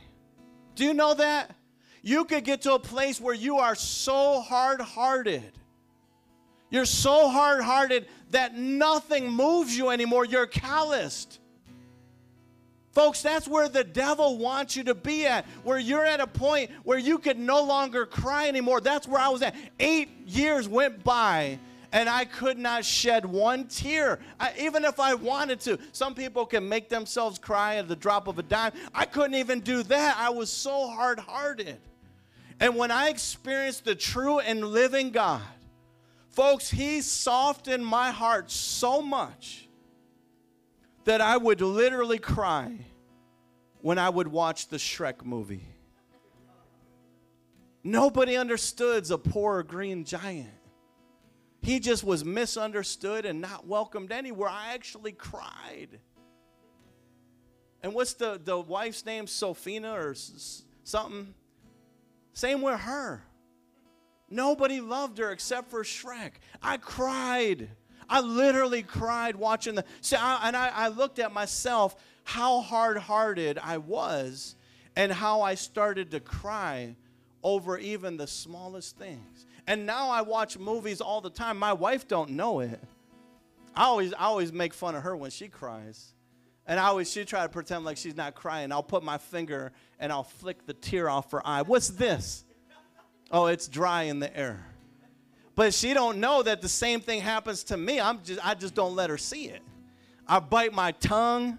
[0.75, 1.55] Do you know that?
[2.03, 5.53] You could get to a place where you are so hard hearted.
[6.71, 10.25] You're so hard hearted that nothing moves you anymore.
[10.25, 11.39] You're calloused.
[12.93, 16.71] Folks, that's where the devil wants you to be at, where you're at a point
[16.85, 18.83] where you could no longer cry anymore.
[18.83, 19.55] That's where I was at.
[19.81, 21.59] Eight years went by,
[21.91, 25.79] and I could not shed one tear, I, even if I wanted to.
[25.93, 28.73] Some people can make themselves cry at the drop of a dime.
[28.95, 30.19] I couldn't even do that.
[30.19, 31.79] I was so hard hearted.
[32.61, 35.41] And when I experienced the true and living God,
[36.29, 39.62] folks, He softened my heart so much
[41.05, 42.73] that I would literally cry
[43.81, 45.67] when I would watch the Shrek movie.
[47.85, 50.51] Nobody understood a poor green giant.
[51.63, 54.49] He just was misunderstood and not welcomed anywhere.
[54.49, 56.01] I actually cried.
[57.83, 59.27] And what's the, the wife's name?
[59.27, 61.35] Sophina or s- something?
[62.33, 63.23] Same with her.
[64.31, 66.33] Nobody loved her except for Shrek.
[66.63, 67.69] I cried.
[68.13, 69.87] I literally cried watching the.
[70.03, 74.55] See, I, and I, I looked at myself how hard hearted I was
[74.95, 76.95] and how I started to cry
[77.43, 79.47] over even the smallest things.
[79.67, 81.59] And now I watch movies all the time.
[81.59, 82.79] My wife don't know it.
[83.75, 86.13] I always, I always make fun of her when she cries.
[86.67, 88.73] And I always, she try to pretend like she's not crying.
[88.73, 91.63] I'll put my finger and I'll flick the tear off her eye.
[91.63, 92.45] What's this?
[93.31, 94.67] Oh, it's dry in the air.
[95.55, 98.01] But she don't know that the same thing happens to me.
[98.01, 99.63] I'm just, I just don't let her see it.
[100.27, 101.59] I bite my tongue.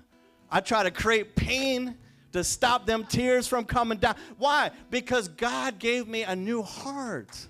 [0.49, 1.95] I try to create pain
[2.31, 4.15] to stop them tears from coming down.
[4.37, 4.71] Why?
[4.89, 7.47] Because God gave me a new heart.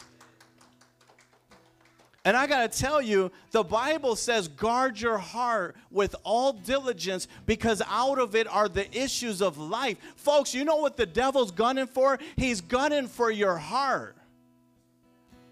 [2.25, 7.27] And I got to tell you, the Bible says, guard your heart with all diligence
[7.45, 9.97] because out of it are the issues of life.
[10.15, 12.19] Folks, you know what the devil's gunning for?
[12.37, 14.15] He's gunning for your heart.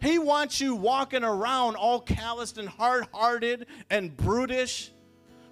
[0.01, 4.91] He wants you walking around all calloused and hard hearted and brutish.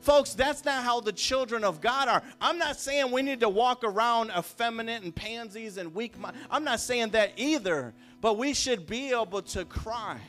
[0.02, 2.24] Folks, that's not how the children of God are.
[2.42, 6.16] I'm not saying we need to walk around effeminate and pansies and weak.
[6.50, 10.20] I'm not saying that either, but we should be able to cry.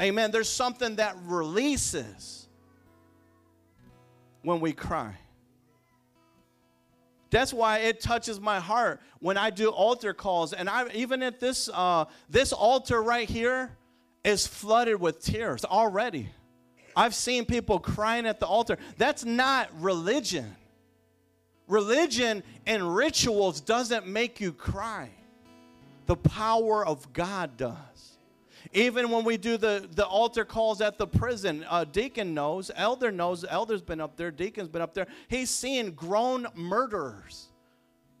[0.00, 0.30] Amen.
[0.30, 2.46] There's something that releases
[4.42, 5.14] when we cry.
[7.34, 11.40] That's why it touches my heart when I do altar calls, and I even at
[11.40, 13.76] this uh, this altar right here
[14.24, 16.28] is flooded with tears already.
[16.94, 18.78] I've seen people crying at the altar.
[18.98, 20.54] That's not religion.
[21.66, 25.10] Religion and rituals doesn't make you cry.
[26.06, 27.74] The power of God does.
[28.72, 33.12] Even when we do the, the altar calls at the prison, uh, deacon knows, elder
[33.12, 35.06] knows, elder's been up there, deacon's been up there.
[35.28, 37.48] He's seeing grown murderers,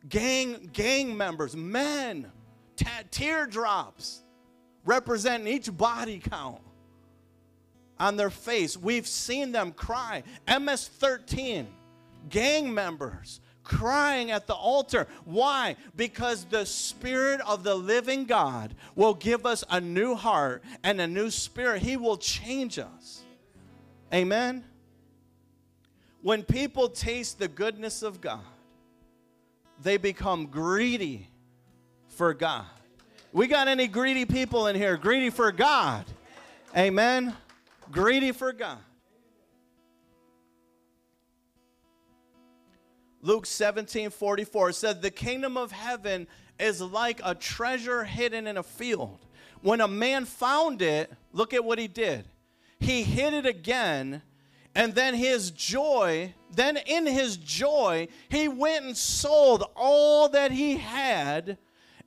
[0.08, 2.30] gang, gang members, men,
[2.76, 4.22] t- teardrops
[4.84, 6.60] representing each body count
[7.98, 8.76] on their face.
[8.76, 10.22] We've seen them cry.
[10.48, 11.66] MS 13,
[12.28, 15.08] gang members crying at the altar.
[15.24, 15.76] Why?
[15.96, 21.06] Because the Spirit of the living God will give us a new heart and a
[21.06, 21.82] new spirit.
[21.82, 23.22] He will change us.
[24.12, 24.64] Amen?
[26.22, 28.40] When people taste the goodness of God,
[29.82, 31.28] they become greedy
[32.08, 32.66] for God.
[33.32, 34.96] We got any greedy people in here?
[34.96, 36.04] Greedy for God.
[36.76, 37.34] Amen?
[37.90, 38.78] Greedy for God.
[43.24, 46.26] Luke 17 44 said, The kingdom of heaven
[46.60, 49.18] is like a treasure hidden in a field.
[49.62, 52.26] When a man found it, look at what he did.
[52.78, 54.20] He hid it again,
[54.74, 60.76] and then his joy, then in his joy, he went and sold all that he
[60.76, 61.56] had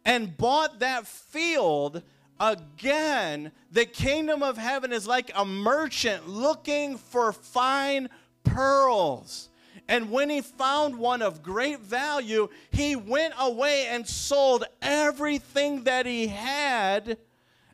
[0.06, 2.04] and bought that field
[2.40, 3.52] again.
[3.72, 8.10] The kingdom of heaven is like a merchant looking for fine
[8.44, 9.50] pearls.
[9.88, 16.06] And when he found one of great value, he went away and sold everything that
[16.06, 17.18] he had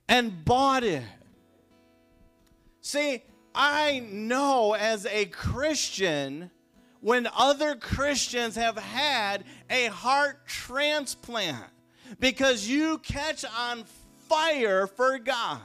[0.08, 1.04] and bought it.
[2.82, 3.24] See,
[3.56, 6.52] I know as a Christian,
[7.02, 11.66] when other Christians have had a heart transplant,
[12.20, 13.86] because you catch on
[14.30, 15.62] fire for God.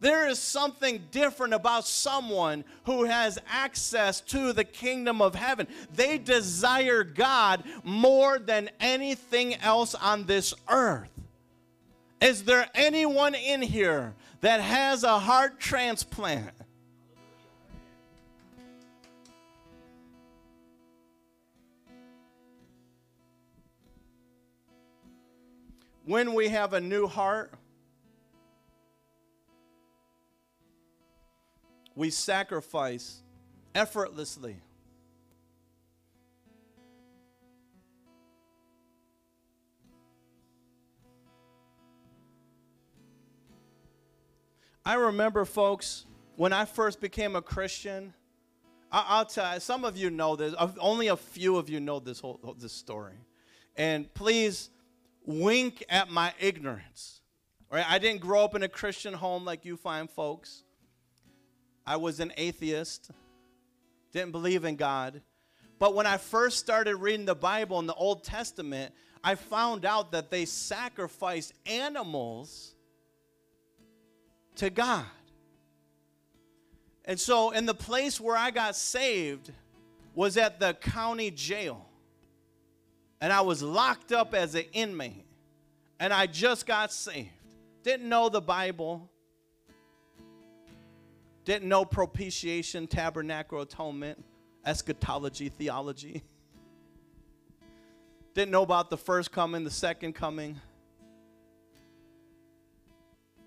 [0.00, 5.68] There is something different about someone who has access to the kingdom of heaven.
[5.94, 11.10] They desire God more than anything else on this earth.
[12.22, 16.50] Is there anyone in here that has a heart transplant?
[26.06, 27.52] When we have a new heart,
[32.00, 33.20] we sacrifice
[33.74, 34.56] effortlessly.
[44.82, 48.14] I remember, folks, when I first became a Christian,
[48.90, 50.54] I, will tell you, some of you know this.
[50.78, 53.18] Only a few of you know this whole this story,
[53.76, 54.70] and please
[55.26, 57.20] wink at my ignorance.
[57.70, 57.84] Right?
[57.86, 60.64] I didn't grow up in a Christian home like you fine folks.
[61.86, 63.10] I was an atheist,
[64.12, 65.22] didn't believe in God.
[65.78, 68.92] But when I first started reading the Bible in the Old Testament,
[69.24, 72.74] I found out that they sacrificed animals
[74.56, 75.04] to God.
[77.04, 79.50] And so, in the place where I got saved
[80.14, 81.86] was at the county jail.
[83.20, 85.26] And I was locked up as an inmate.
[85.98, 87.30] And I just got saved.
[87.82, 89.10] Didn't know the Bible.
[91.44, 94.22] Didn't know propitiation, tabernacle, atonement,
[94.64, 96.22] eschatology, theology.
[98.34, 100.60] Didn't know about the first coming, the second coming.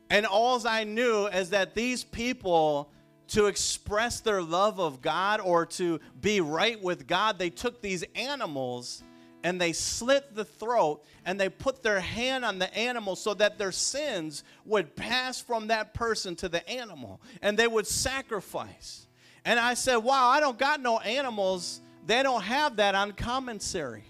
[0.09, 2.89] And all I knew is that these people,
[3.29, 8.03] to express their love of God or to be right with God, they took these
[8.15, 9.03] animals
[9.43, 13.57] and they slit the throat and they put their hand on the animal so that
[13.57, 19.07] their sins would pass from that person to the animal and they would sacrifice.
[19.45, 21.81] And I said, Wow, I don't got no animals.
[22.05, 24.05] They don't have that on commissary.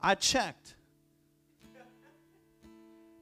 [0.00, 0.74] I checked.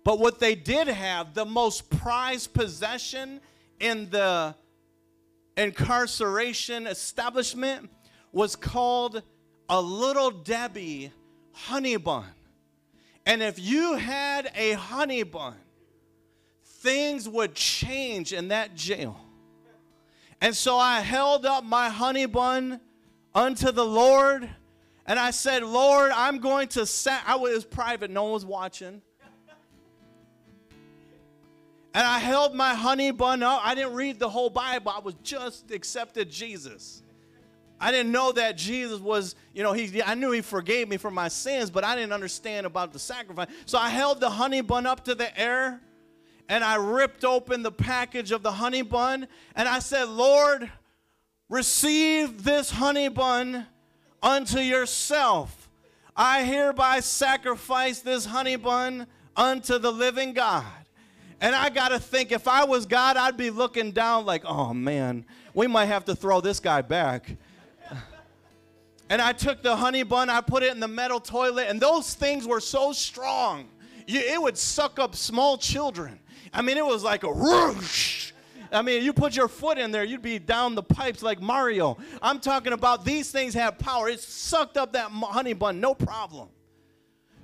[0.05, 3.41] But what they did have, the most prized possession
[3.81, 4.55] in the
[5.57, 7.91] incarceration establishment,
[8.33, 9.23] was called
[9.69, 11.13] a little Debbie
[11.53, 12.27] honey bun.
[13.27, 15.55] And if you had a honey bun,
[16.65, 19.19] things would change in that jail.
[20.41, 22.81] And so I held up my honey bun
[23.35, 24.49] unto the Lord,
[25.07, 29.01] and I said, Lord, I'm going to set, I was private, no one was watching.
[31.95, 33.61] And I held my honey bun up.
[33.65, 34.93] I didn't read the whole Bible.
[34.95, 37.04] I was just accepted Jesus.
[37.81, 41.11] I didn't know that Jesus was, you know, he, I knew he forgave me for
[41.11, 43.49] my sins, but I didn't understand about the sacrifice.
[43.67, 45.81] So I held the honey bun up to the air
[46.49, 50.71] and I ripped open the package of the honey bun and I said, Lord,
[51.49, 53.67] receive this honey bun
[54.23, 55.69] unto yourself.
[56.17, 59.07] I hereby sacrifice this honey bun
[59.37, 60.65] unto the living God.
[61.41, 64.73] And I got to think if I was God, I'd be looking down like, oh
[64.73, 67.37] man, we might have to throw this guy back.
[69.11, 72.15] And I took the honey bun, I put it in the metal toilet, and those
[72.15, 73.69] things were so strong,
[74.07, 76.19] you, it would suck up small children.
[76.53, 78.33] I mean, it was like a whoosh.
[78.73, 81.97] I mean, you put your foot in there, you'd be down the pipes like Mario.
[82.23, 84.09] I'm talking about these things have power.
[84.09, 86.49] It sucked up that honey bun, no problem.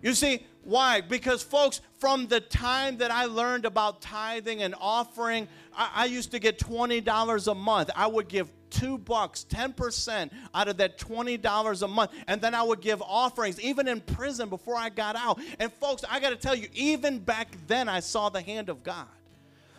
[0.02, 1.00] You see, why?
[1.00, 5.46] Because, folks, from the time that I learned about tithing and offering,
[5.76, 7.90] I, I used to get $20 a month.
[7.94, 12.12] I would give two bucks, 10% out of that $20 a month.
[12.26, 15.40] And then I would give offerings, even in prison before I got out.
[15.58, 18.82] And folks, I got to tell you, even back then, I saw the hand of
[18.82, 19.06] God.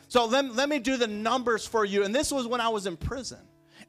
[0.07, 2.03] So let, let me do the numbers for you.
[2.03, 3.39] And this was when I was in prison.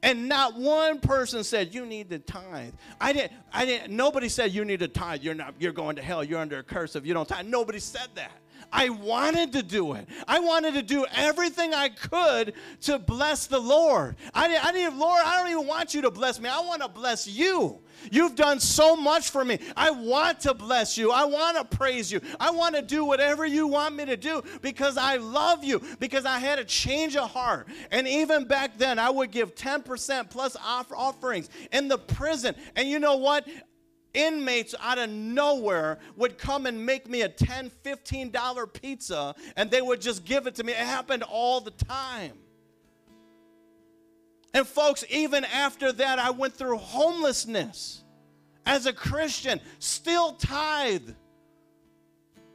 [0.03, 2.74] And not one person said you need to tithe.
[3.00, 3.32] I didn't.
[3.53, 3.94] I didn't.
[3.94, 5.22] Nobody said you need to tithe.
[5.22, 5.55] You're not.
[5.61, 6.24] You're going to hell.
[6.24, 7.46] You're under a curse if you don't tithe.
[7.46, 8.32] Nobody said that.
[8.73, 10.09] I wanted to do it.
[10.27, 14.16] I wanted to do everything I could to bless the Lord.
[14.33, 16.49] I, I need, Lord, I don't even want you to bless me.
[16.49, 17.81] I want to bless you.
[18.11, 19.59] You've done so much for me.
[19.77, 21.12] I want to bless you.
[21.12, 22.20] I want to praise you.
[22.41, 26.25] I want to do whatever you want me to do because I love you, because
[26.25, 27.68] I had a change of heart.
[27.91, 32.55] And even back then, I would give 10% plus offerings in the prison.
[32.75, 33.47] And you know what?
[34.14, 39.82] Inmates out of nowhere would come and make me a $10, $15 pizza and they
[39.82, 40.72] would just give it to me.
[40.72, 42.32] It happened all the time.
[44.54, 48.02] And folks, even after that, I went through homelessness
[48.66, 51.10] as a Christian, still tithe.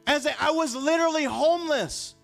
[0.05, 2.15] As a, I was literally homeless.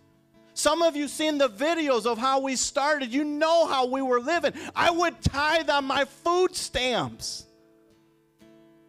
[0.53, 3.11] Some of you seen the videos of how we started.
[3.11, 4.53] You know how we were living.
[4.75, 7.47] I would tithe on my food stamps.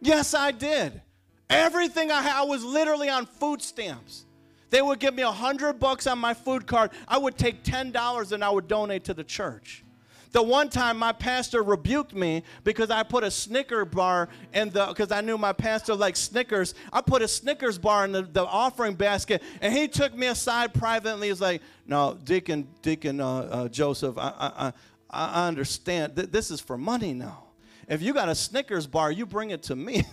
[0.05, 1.01] Yes, I did.
[1.49, 4.25] Everything I had, I was literally on food stamps.
[4.69, 6.91] They would give me a hundred bucks on my food card.
[7.07, 9.83] I would take ten dollars and I would donate to the church.
[10.31, 14.85] The one time my pastor rebuked me because I put a Snicker bar in the
[14.87, 16.75] because I knew my pastor liked Snickers.
[16.93, 20.73] I put a Snickers bar in the, the offering basket, and he took me aside
[20.73, 21.29] privately.
[21.29, 24.73] He's like, "No, Deacon, Deacon uh, uh, Joseph, I, I, I,
[25.09, 26.15] I understand.
[26.15, 27.44] Th- this is for money now."
[27.87, 30.03] If you got a Snickers bar, you bring it to me.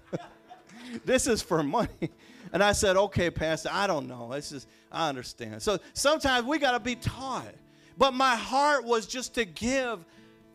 [1.04, 2.10] this is for money.
[2.52, 4.32] And I said, okay, Pastor, I don't know.
[4.32, 5.62] It's just, I understand.
[5.62, 7.54] So sometimes we got to be taught.
[7.96, 10.04] But my heart was just to give.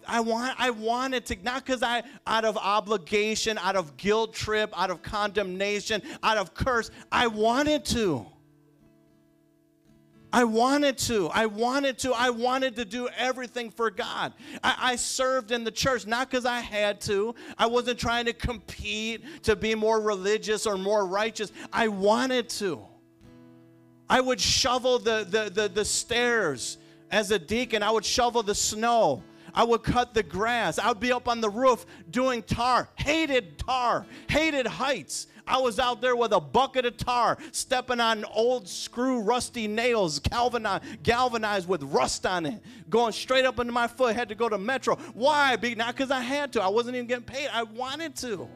[0.07, 4.71] I want I wanted to not because I out of obligation, out of guilt trip,
[4.77, 6.91] out of condemnation, out of curse.
[7.11, 8.25] I wanted to.
[10.36, 11.29] I wanted to.
[11.29, 12.11] I wanted to.
[12.11, 14.33] I wanted to do everything for God.
[14.61, 17.33] I, I served in the church, not because I had to.
[17.57, 21.53] I wasn't trying to compete to be more religious or more righteous.
[21.71, 22.81] I wanted to.
[24.09, 26.79] I would shovel the, the, the, the stairs
[27.11, 29.23] as a deacon, I would shovel the snow.
[29.53, 30.77] I would cut the grass.
[30.77, 32.89] I would be up on the roof doing tar.
[32.95, 35.27] Hated tar, hated heights.
[35.47, 40.19] I was out there with a bucket of tar, stepping on old screw rusty nails,
[40.19, 44.15] galvanized, with rust on it, going straight up into my foot.
[44.15, 44.95] Had to go to Metro.
[45.13, 45.57] Why?
[45.77, 46.61] Not because I had to.
[46.61, 47.49] I wasn't even getting paid.
[47.51, 48.47] I wanted to.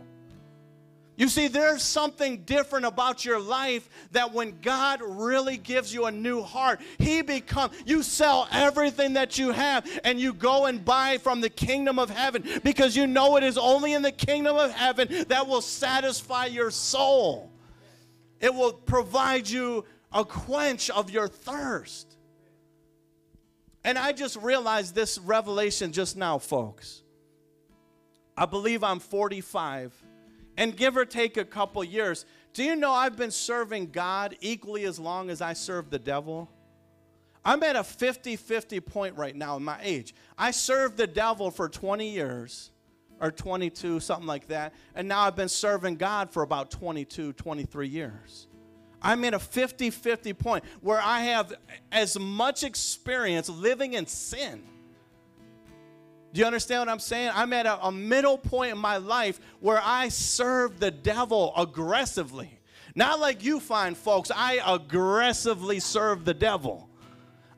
[1.19, 6.11] You see, there's something different about your life that when God really gives you a
[6.11, 11.17] new heart, He becomes, you sell everything that you have and you go and buy
[11.17, 14.71] from the kingdom of heaven because you know it is only in the kingdom of
[14.71, 17.51] heaven that will satisfy your soul.
[18.39, 22.15] It will provide you a quench of your thirst.
[23.83, 27.03] And I just realized this revelation just now, folks.
[28.37, 29.91] I believe I'm 45
[30.59, 32.25] and give or take a couple years.
[32.53, 36.51] Do you know I've been serving God equally as long as I serve the devil?
[37.45, 40.13] I'm at a 50 50 point right now in my age.
[40.37, 42.71] I served the devil for 20 years
[43.21, 47.87] or 22, something like that, and now I've been serving God for about 22, 23
[47.87, 48.47] years.
[49.01, 51.53] I'm at a 50 50 point where I have
[51.89, 54.61] as much experience living in sin
[56.31, 57.31] do you understand what I'm saying?
[57.33, 62.59] I'm at a, a, middle point in my life where I serve the devil aggressively.
[62.95, 66.89] Not like you find, folks, I aggressively serve the devil.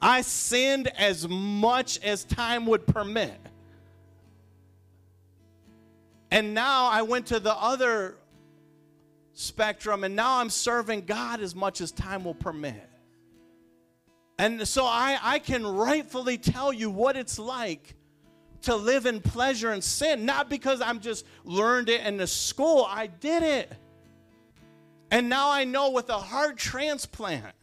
[0.02, 3.40] I sinned as much as time would permit.
[6.32, 8.16] And now I went to the other
[9.34, 12.90] spectrum, and now I'm serving God as much as time will permit.
[14.40, 17.96] And so I, I can rightfully tell you what it's like
[18.64, 22.86] to live in pleasure and sin, not because I'm just learned it in the school.
[22.88, 23.72] I did it.
[25.10, 27.54] And now I know with a heart transplant,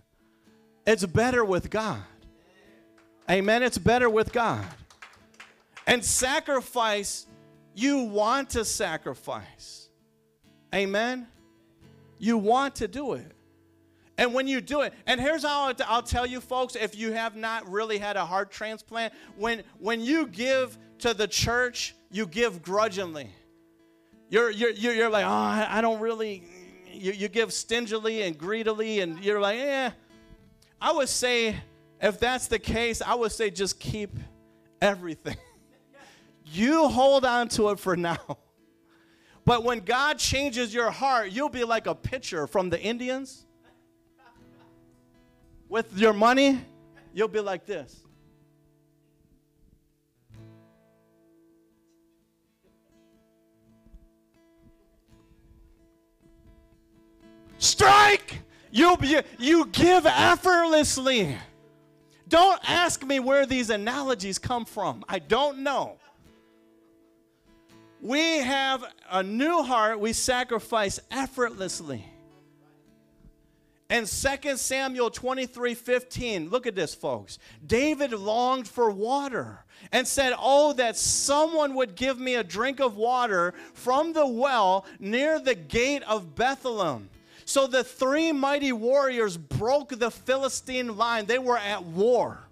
[0.86, 2.03] it's better with God.
[3.30, 3.62] Amen.
[3.62, 4.64] It's better with God.
[5.86, 7.26] And sacrifice,
[7.74, 9.88] you want to sacrifice.
[10.74, 11.26] Amen.
[12.18, 13.32] You want to do it.
[14.18, 17.36] And when you do it, and here's how I'll tell you, folks, if you have
[17.36, 22.62] not really had a heart transplant, when, when you give to the church, you give
[22.62, 23.30] grudgingly.
[24.30, 26.42] You're, you're, you're like, oh, I don't really,
[26.92, 29.92] you, you give stingily and greedily, and you're like, yeah.
[30.80, 31.57] I would say,
[32.01, 34.18] if that's the case, I would say just keep
[34.80, 35.36] everything.
[36.44, 38.38] you hold on to it for now.
[39.44, 43.46] But when God changes your heart, you'll be like a pitcher from the Indians.
[45.70, 46.61] With your money,
[47.14, 48.05] you'll be like this.
[57.59, 58.40] Strike!
[58.70, 61.36] You, you, you give effortlessly.
[62.28, 65.04] Don't ask me where these analogies come from.
[65.09, 65.96] I don't know.
[68.00, 72.04] We have a new heart, we sacrifice effortlessly.
[73.90, 77.38] And 2 Samuel 23 15, look at this, folks.
[77.66, 82.96] David longed for water and said, Oh, that someone would give me a drink of
[82.96, 87.09] water from the well near the gate of Bethlehem.
[87.49, 91.24] So the three mighty warriors broke the Philistine line.
[91.24, 92.46] They were at war.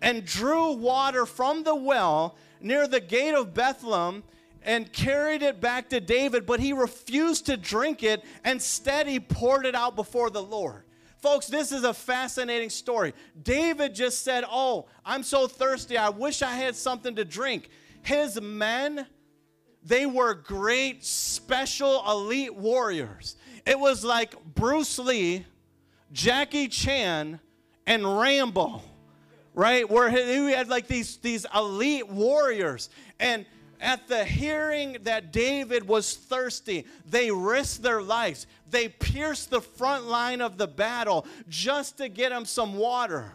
[0.00, 4.22] And drew water from the well near the gate of Bethlehem
[4.62, 8.24] and carried it back to David, but he refused to drink it.
[8.42, 10.84] Instead, he poured it out before the Lord.
[11.18, 13.12] Folks, this is a fascinating story.
[13.42, 15.98] David just said, Oh, I'm so thirsty.
[15.98, 17.68] I wish I had something to drink.
[18.00, 19.06] His men,
[19.84, 23.36] they were great, special, elite warriors.
[23.64, 25.46] It was like Bruce Lee,
[26.12, 27.40] Jackie Chan,
[27.86, 28.82] and Rambo,
[29.54, 29.88] right?
[29.88, 32.90] Where he had like these, these elite warriors.
[33.20, 33.46] And
[33.80, 38.46] at the hearing that David was thirsty, they risked their lives.
[38.70, 43.32] They pierced the front line of the battle just to get him some water.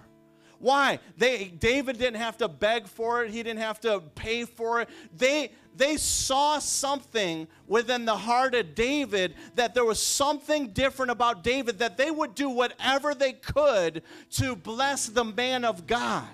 [0.59, 0.99] Why?
[1.17, 3.32] They David didn't have to beg for it.
[3.32, 4.89] He didn't have to pay for it.
[5.15, 11.43] They they saw something within the heart of David that there was something different about
[11.43, 16.28] David that they would do whatever they could to bless the man of God.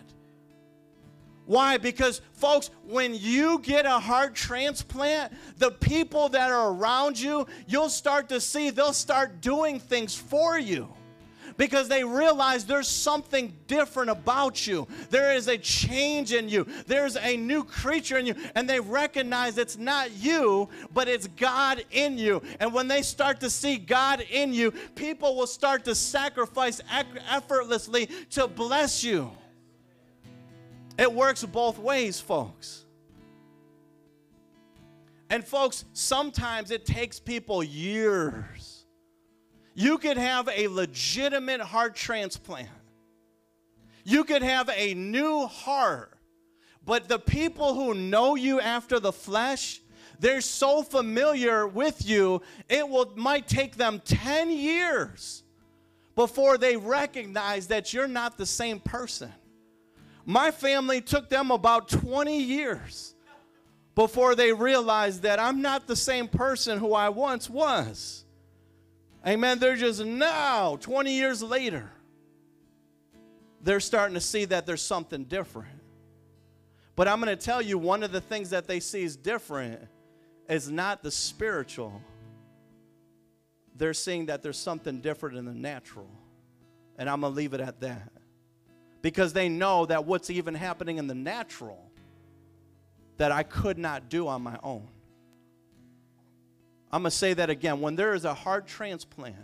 [1.46, 1.78] Why?
[1.78, 7.90] Because, folks, when you get a heart transplant, the people that are around you, you'll
[7.90, 10.88] start to see they'll start doing things for you
[11.58, 14.88] because they realize there's something different about you.
[15.10, 19.58] There is a change in you, there's a new creature in you, and they recognize
[19.58, 22.42] it's not you, but it's God in you.
[22.60, 26.82] And when they start to see God in you, people will start to sacrifice
[27.30, 29.32] effortlessly to bless you.
[30.98, 32.86] It works both ways, folks.
[35.30, 38.63] And, folks, sometimes it takes people years.
[39.74, 42.70] You could have a legitimate heart transplant,
[44.04, 46.14] you could have a new heart,
[46.86, 49.82] but the people who know you after the flesh,
[50.20, 55.44] they're so familiar with you, it will, might take them 10 years
[56.16, 59.32] before they recognize that you're not the same person.
[60.26, 63.16] My family took them about 20 years
[63.96, 68.23] before they realized that I'm not the same person who I once was.
[69.26, 69.60] Amen.
[69.60, 71.90] They're just now, 20 years later,
[73.62, 75.80] they're starting to see that there's something different.
[76.96, 79.80] But I'm going to tell you one of the things that they see is different
[80.50, 82.02] is not the spiritual.
[83.76, 86.10] They're seeing that there's something different in the natural.
[86.98, 88.12] And I'm going to leave it at that
[89.02, 91.92] because they know that what's even happening in the natural
[93.18, 94.88] that I could not do on my own.
[96.94, 97.82] I'm going to say that again.
[97.82, 99.36] When there is a heart transplant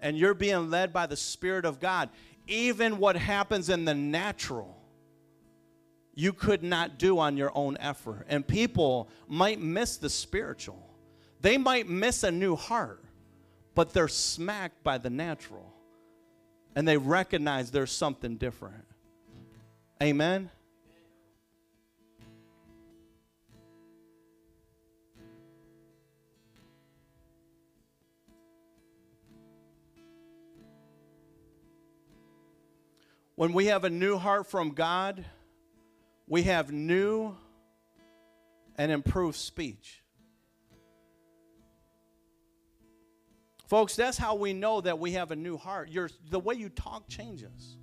[0.00, 2.08] and you're being led by the Spirit of God,
[2.46, 4.74] even what happens in the natural,
[6.14, 8.24] you could not do on your own effort.
[8.30, 10.82] And people might miss the spiritual,
[11.42, 13.04] they might miss a new heart,
[13.74, 15.74] but they're smacked by the natural.
[16.74, 18.84] And they recognize there's something different.
[20.02, 20.50] Amen.
[33.36, 35.24] When we have a new heart from God,
[36.26, 37.36] we have new
[38.76, 40.02] and improved speech.
[43.66, 45.90] Folks, that's how we know that we have a new heart.
[45.90, 47.76] Your, the way you talk changes.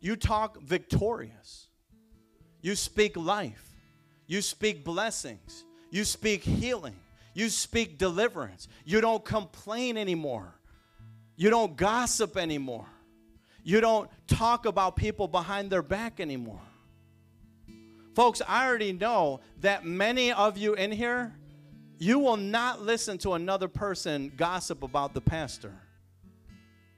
[0.00, 1.68] You talk victorious.
[2.60, 3.66] You speak life.
[4.26, 5.64] You speak blessings.
[5.90, 6.96] You speak healing.
[7.32, 8.68] You speak deliverance.
[8.84, 10.54] You don't complain anymore.
[11.36, 12.86] You don't gossip anymore.
[13.62, 16.60] You don't talk about people behind their back anymore.
[18.14, 21.34] Folks, I already know that many of you in here,
[21.98, 25.74] you will not listen to another person gossip about the pastor.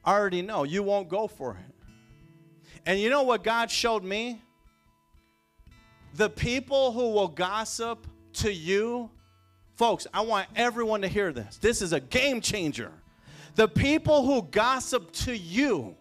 [0.04, 0.64] I already know.
[0.64, 2.80] You won't go for it.
[2.86, 4.42] And you know what God showed me?
[6.14, 9.10] The people who will gossip to you,
[9.76, 11.56] folks, I want everyone to hear this.
[11.58, 12.92] This is a game changer.
[13.54, 15.96] The people who gossip to you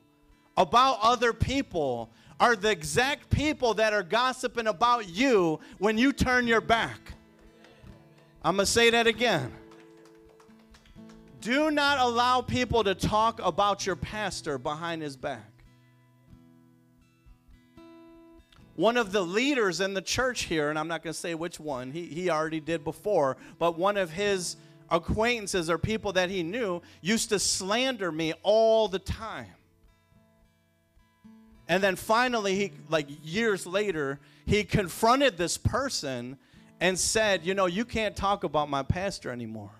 [0.61, 2.09] about other people
[2.39, 7.13] are the exact people that are gossiping about you when you turn your back.
[8.43, 9.51] I'm going to say that again.
[11.41, 15.51] Do not allow people to talk about your pastor behind his back.
[18.75, 21.59] one of the leaders in the church here, and I'm not going to say which
[21.59, 24.55] one, he, he already did before, but one of his
[24.89, 29.53] acquaintances or people that he knew used to slander me all the time.
[31.71, 36.37] And then finally, he, like years later, he confronted this person
[36.81, 39.71] and said, You know, you can't talk about my pastor anymore.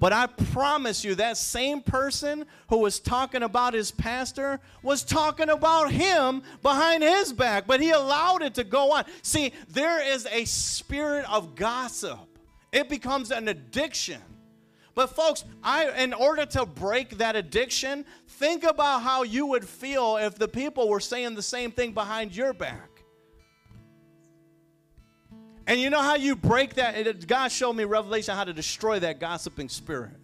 [0.00, 5.50] But I promise you, that same person who was talking about his pastor was talking
[5.50, 9.04] about him behind his back, but he allowed it to go on.
[9.20, 12.38] See, there is a spirit of gossip,
[12.72, 14.22] it becomes an addiction.
[14.98, 20.16] But folks, I in order to break that addiction, think about how you would feel
[20.16, 23.04] if the people were saying the same thing behind your back.
[25.68, 27.28] And you know how you break that?
[27.28, 30.16] God showed me revelation how to destroy that gossiping spirit.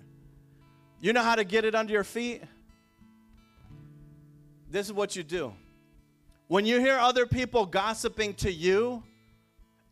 [1.00, 2.42] You know how to get it under your feet?
[4.68, 5.52] This is what you do.
[6.48, 9.04] When you hear other people gossiping to you,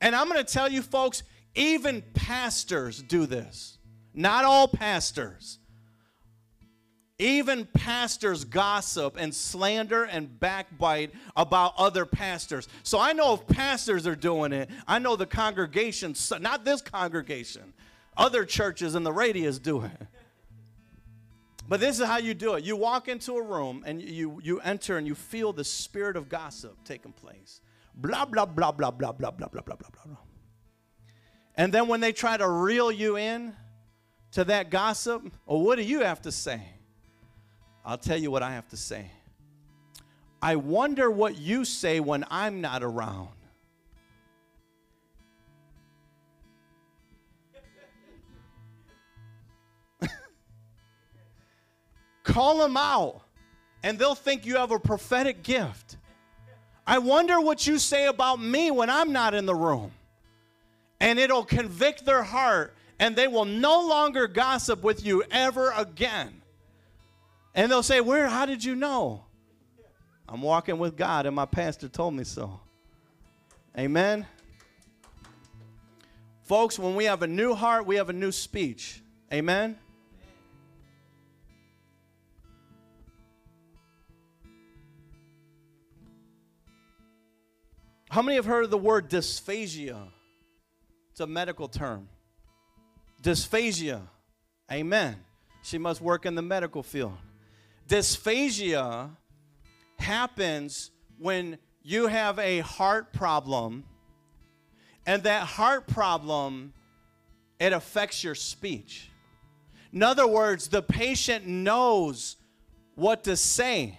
[0.00, 1.22] and I'm going to tell you, folks,
[1.54, 3.78] even pastors do this.
[4.14, 5.58] Not all pastors.
[7.18, 12.68] Even pastors gossip and slander and backbite about other pastors.
[12.82, 17.74] So I know if pastors are doing it, I know the congregation, not this congregation,
[18.16, 20.06] other churches in the radius do it.
[21.68, 22.64] But this is how you do it.
[22.64, 26.28] You walk into a room and you, you enter and you feel the spirit of
[26.28, 27.60] gossip taking place.
[27.94, 30.16] Blah, blah, blah, blah, blah, blah, blah, blah, blah, blah, blah.
[31.54, 33.54] And then when they try to reel you in
[34.32, 36.62] to that gossip, Or what do you have to say?
[37.84, 39.10] I'll tell you what I have to say.
[40.40, 43.28] I wonder what you say when I'm not around.
[52.24, 53.22] Call them out,
[53.82, 55.96] and they'll think you have a prophetic gift.
[56.86, 59.92] I wonder what you say about me when I'm not in the room.
[61.00, 66.40] And it'll convict their heart, and they will no longer gossip with you ever again.
[67.52, 69.24] And they'll say, Where, how did you know?
[70.28, 72.60] I'm walking with God, and my pastor told me so.
[73.76, 74.24] Amen.
[76.42, 79.02] Folks, when we have a new heart, we have a new speech.
[79.32, 79.76] Amen.
[88.10, 90.06] How many have heard of the word dysphagia?
[91.10, 92.08] It's a medical term.
[93.22, 94.02] Dysphagia.
[94.70, 95.16] Amen.
[95.62, 97.16] She must work in the medical field.
[97.88, 99.10] Dysphagia
[99.98, 103.84] happens when you have a heart problem
[105.06, 106.72] and that heart problem
[107.60, 109.08] it affects your speech.
[109.92, 112.36] In other words, the patient knows
[112.94, 113.98] what to say,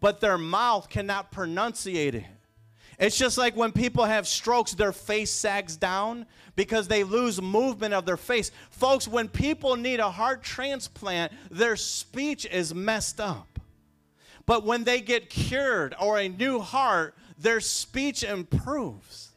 [0.00, 2.24] but their mouth cannot pronunciate it.
[2.98, 6.26] It's just like when people have strokes, their face sags down
[6.56, 8.50] because they lose movement of their face.
[8.70, 13.58] Folks, when people need a heart transplant, their speech is messed up.
[14.46, 19.30] But when they get cured or a new heart, their speech improves.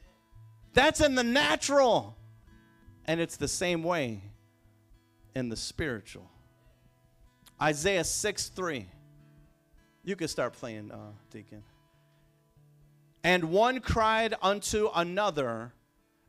[0.73, 2.15] That's in the natural.
[3.05, 4.21] And it's the same way
[5.33, 6.29] in the spiritual.
[7.61, 8.85] Isaiah 6 3.
[10.03, 11.63] You can start playing, uh, Deacon.
[13.23, 15.73] And one cried unto another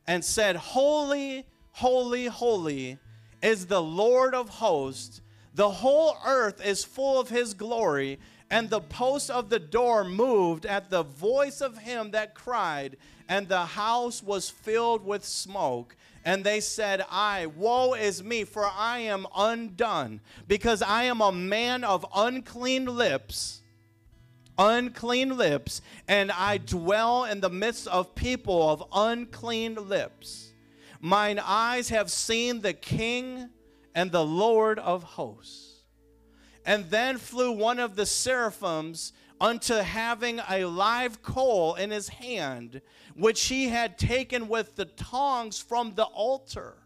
[0.07, 2.99] and said, Holy, holy, holy
[3.43, 5.21] is the Lord of hosts.
[5.55, 8.19] The whole earth is full of his glory.
[8.51, 12.97] And the post of the door moved at the voice of him that cried,
[13.29, 15.95] and the house was filled with smoke.
[16.25, 21.33] And they said, I, woe is me, for I am undone, because I am a
[21.33, 23.58] man of unclean lips
[24.59, 30.53] unclean lips, and I dwell in the midst of people of unclean lips.
[31.01, 33.51] Mine eyes have seen the King
[33.95, 35.85] and the Lord of hosts.
[36.67, 42.83] And then flew one of the seraphims unto having a live coal in his hand,
[43.15, 46.77] which he had taken with the tongs from the altar.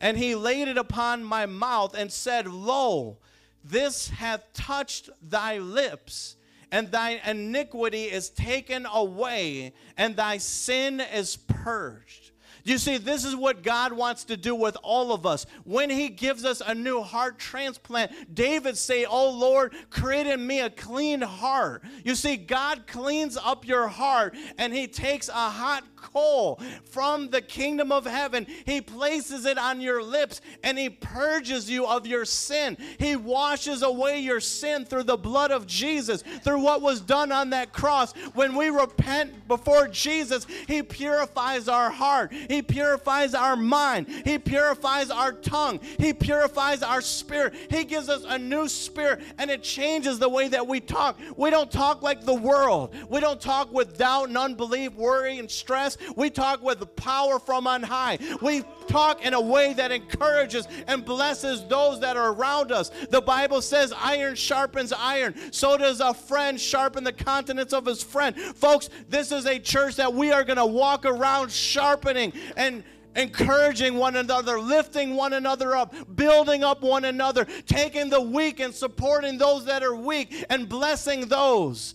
[0.00, 3.18] And he laid it upon my mouth and said, Lo,
[3.64, 6.35] this hath touched thy lips,
[6.72, 12.25] and thy iniquity is taken away, and thy sin is purged.
[12.66, 15.46] You see, this is what God wants to do with all of us.
[15.64, 20.60] When He gives us a new heart transplant, David say, "Oh Lord, create in me
[20.60, 25.84] a clean heart." You see, God cleans up your heart, and He takes a hot
[25.94, 26.60] coal
[26.90, 28.46] from the kingdom of heaven.
[28.64, 32.76] He places it on your lips, and He purges you of your sin.
[32.98, 37.50] He washes away your sin through the blood of Jesus, through what was done on
[37.50, 38.12] that cross.
[38.34, 42.32] When we repent before Jesus, He purifies our heart.
[42.32, 44.06] He he purifies our mind.
[44.24, 45.78] He purifies our tongue.
[45.98, 47.52] He purifies our spirit.
[47.68, 51.20] He gives us a new spirit and it changes the way that we talk.
[51.36, 52.94] We don't talk like the world.
[53.10, 55.98] We don't talk with doubt and unbelief, worry and stress.
[56.16, 58.18] We talk with power from on high.
[58.40, 62.90] We talk in a way that encourages and blesses those that are around us.
[63.10, 65.34] The Bible says iron sharpens iron.
[65.52, 68.34] So does a friend sharpen the countenance of his friend.
[68.34, 72.84] Folks, this is a church that we are going to walk around sharpening and
[73.16, 78.74] encouraging one another, lifting one another up, building up one another, taking the weak and
[78.74, 81.94] supporting those that are weak, and blessing those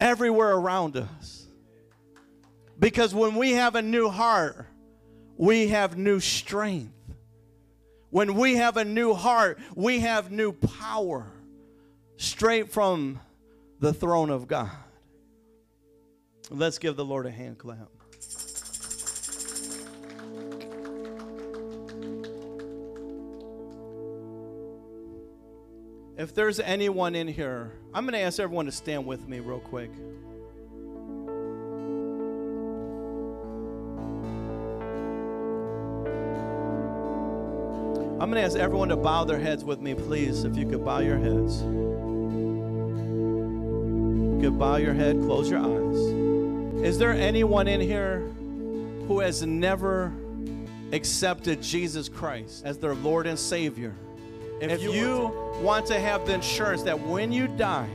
[0.00, 1.46] everywhere around us.
[2.78, 4.66] Because when we have a new heart,
[5.36, 6.92] we have new strength.
[8.10, 11.26] When we have a new heart, we have new power
[12.16, 13.20] straight from
[13.80, 14.70] the throne of God.
[16.50, 17.90] Let's give the Lord a hand clap.
[26.18, 29.60] If there's anyone in here, I'm going to ask everyone to stand with me real
[29.60, 29.92] quick.
[38.20, 40.42] I'm going to ask everyone to bow their heads with me, please.
[40.42, 41.62] If you could bow your heads.
[44.32, 45.98] You could bow your head, close your eyes.
[46.84, 48.28] Is there anyone in here
[49.06, 50.12] who has never
[50.90, 53.94] accepted Jesus Christ as their Lord and Savior?
[54.60, 57.88] If, If you, you want to have the insurance that when you die,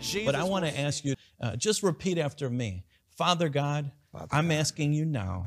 [0.00, 2.84] Jesus But I want to ask you, uh, just repeat after me.
[3.16, 3.90] Father God,
[4.30, 5.44] I'm asking you now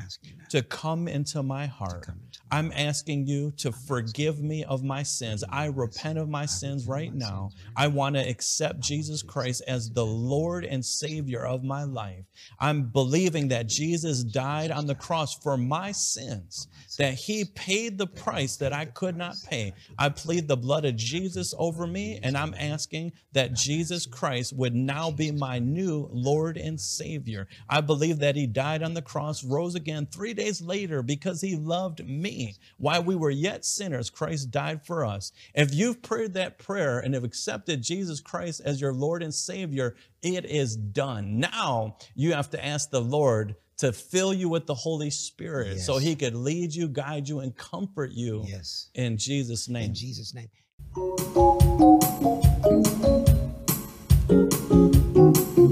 [0.54, 2.06] to come into my heart.
[2.52, 5.44] I'm asking you to forgive me of my sins.
[5.50, 7.50] I repent of my sins right now.
[7.76, 12.26] I want to accept Jesus Christ as the Lord and Savior of my life.
[12.60, 16.68] I'm believing that Jesus died on the cross for my sins,
[17.00, 19.74] that He paid the price that I could not pay.
[19.98, 24.76] I plead the blood of Jesus over me, and I'm asking that Jesus Christ would
[24.76, 27.48] now be my new Lord and Savior.
[27.68, 31.56] I believe that He died on the cross, rose again three days later because He
[31.56, 32.56] loved me.
[32.78, 35.32] While we were yet sinners, Christ died for us.
[35.54, 39.96] If you've prayed that prayer and have accepted Jesus Christ as your Lord and Savior,
[40.22, 41.40] it is done.
[41.40, 45.98] Now you have to ask the Lord to fill you with the Holy Spirit so
[45.98, 48.90] He could lead you, guide you, and comfort you Yes.
[48.94, 49.86] in Jesus' name.
[49.86, 50.50] In Jesus' name.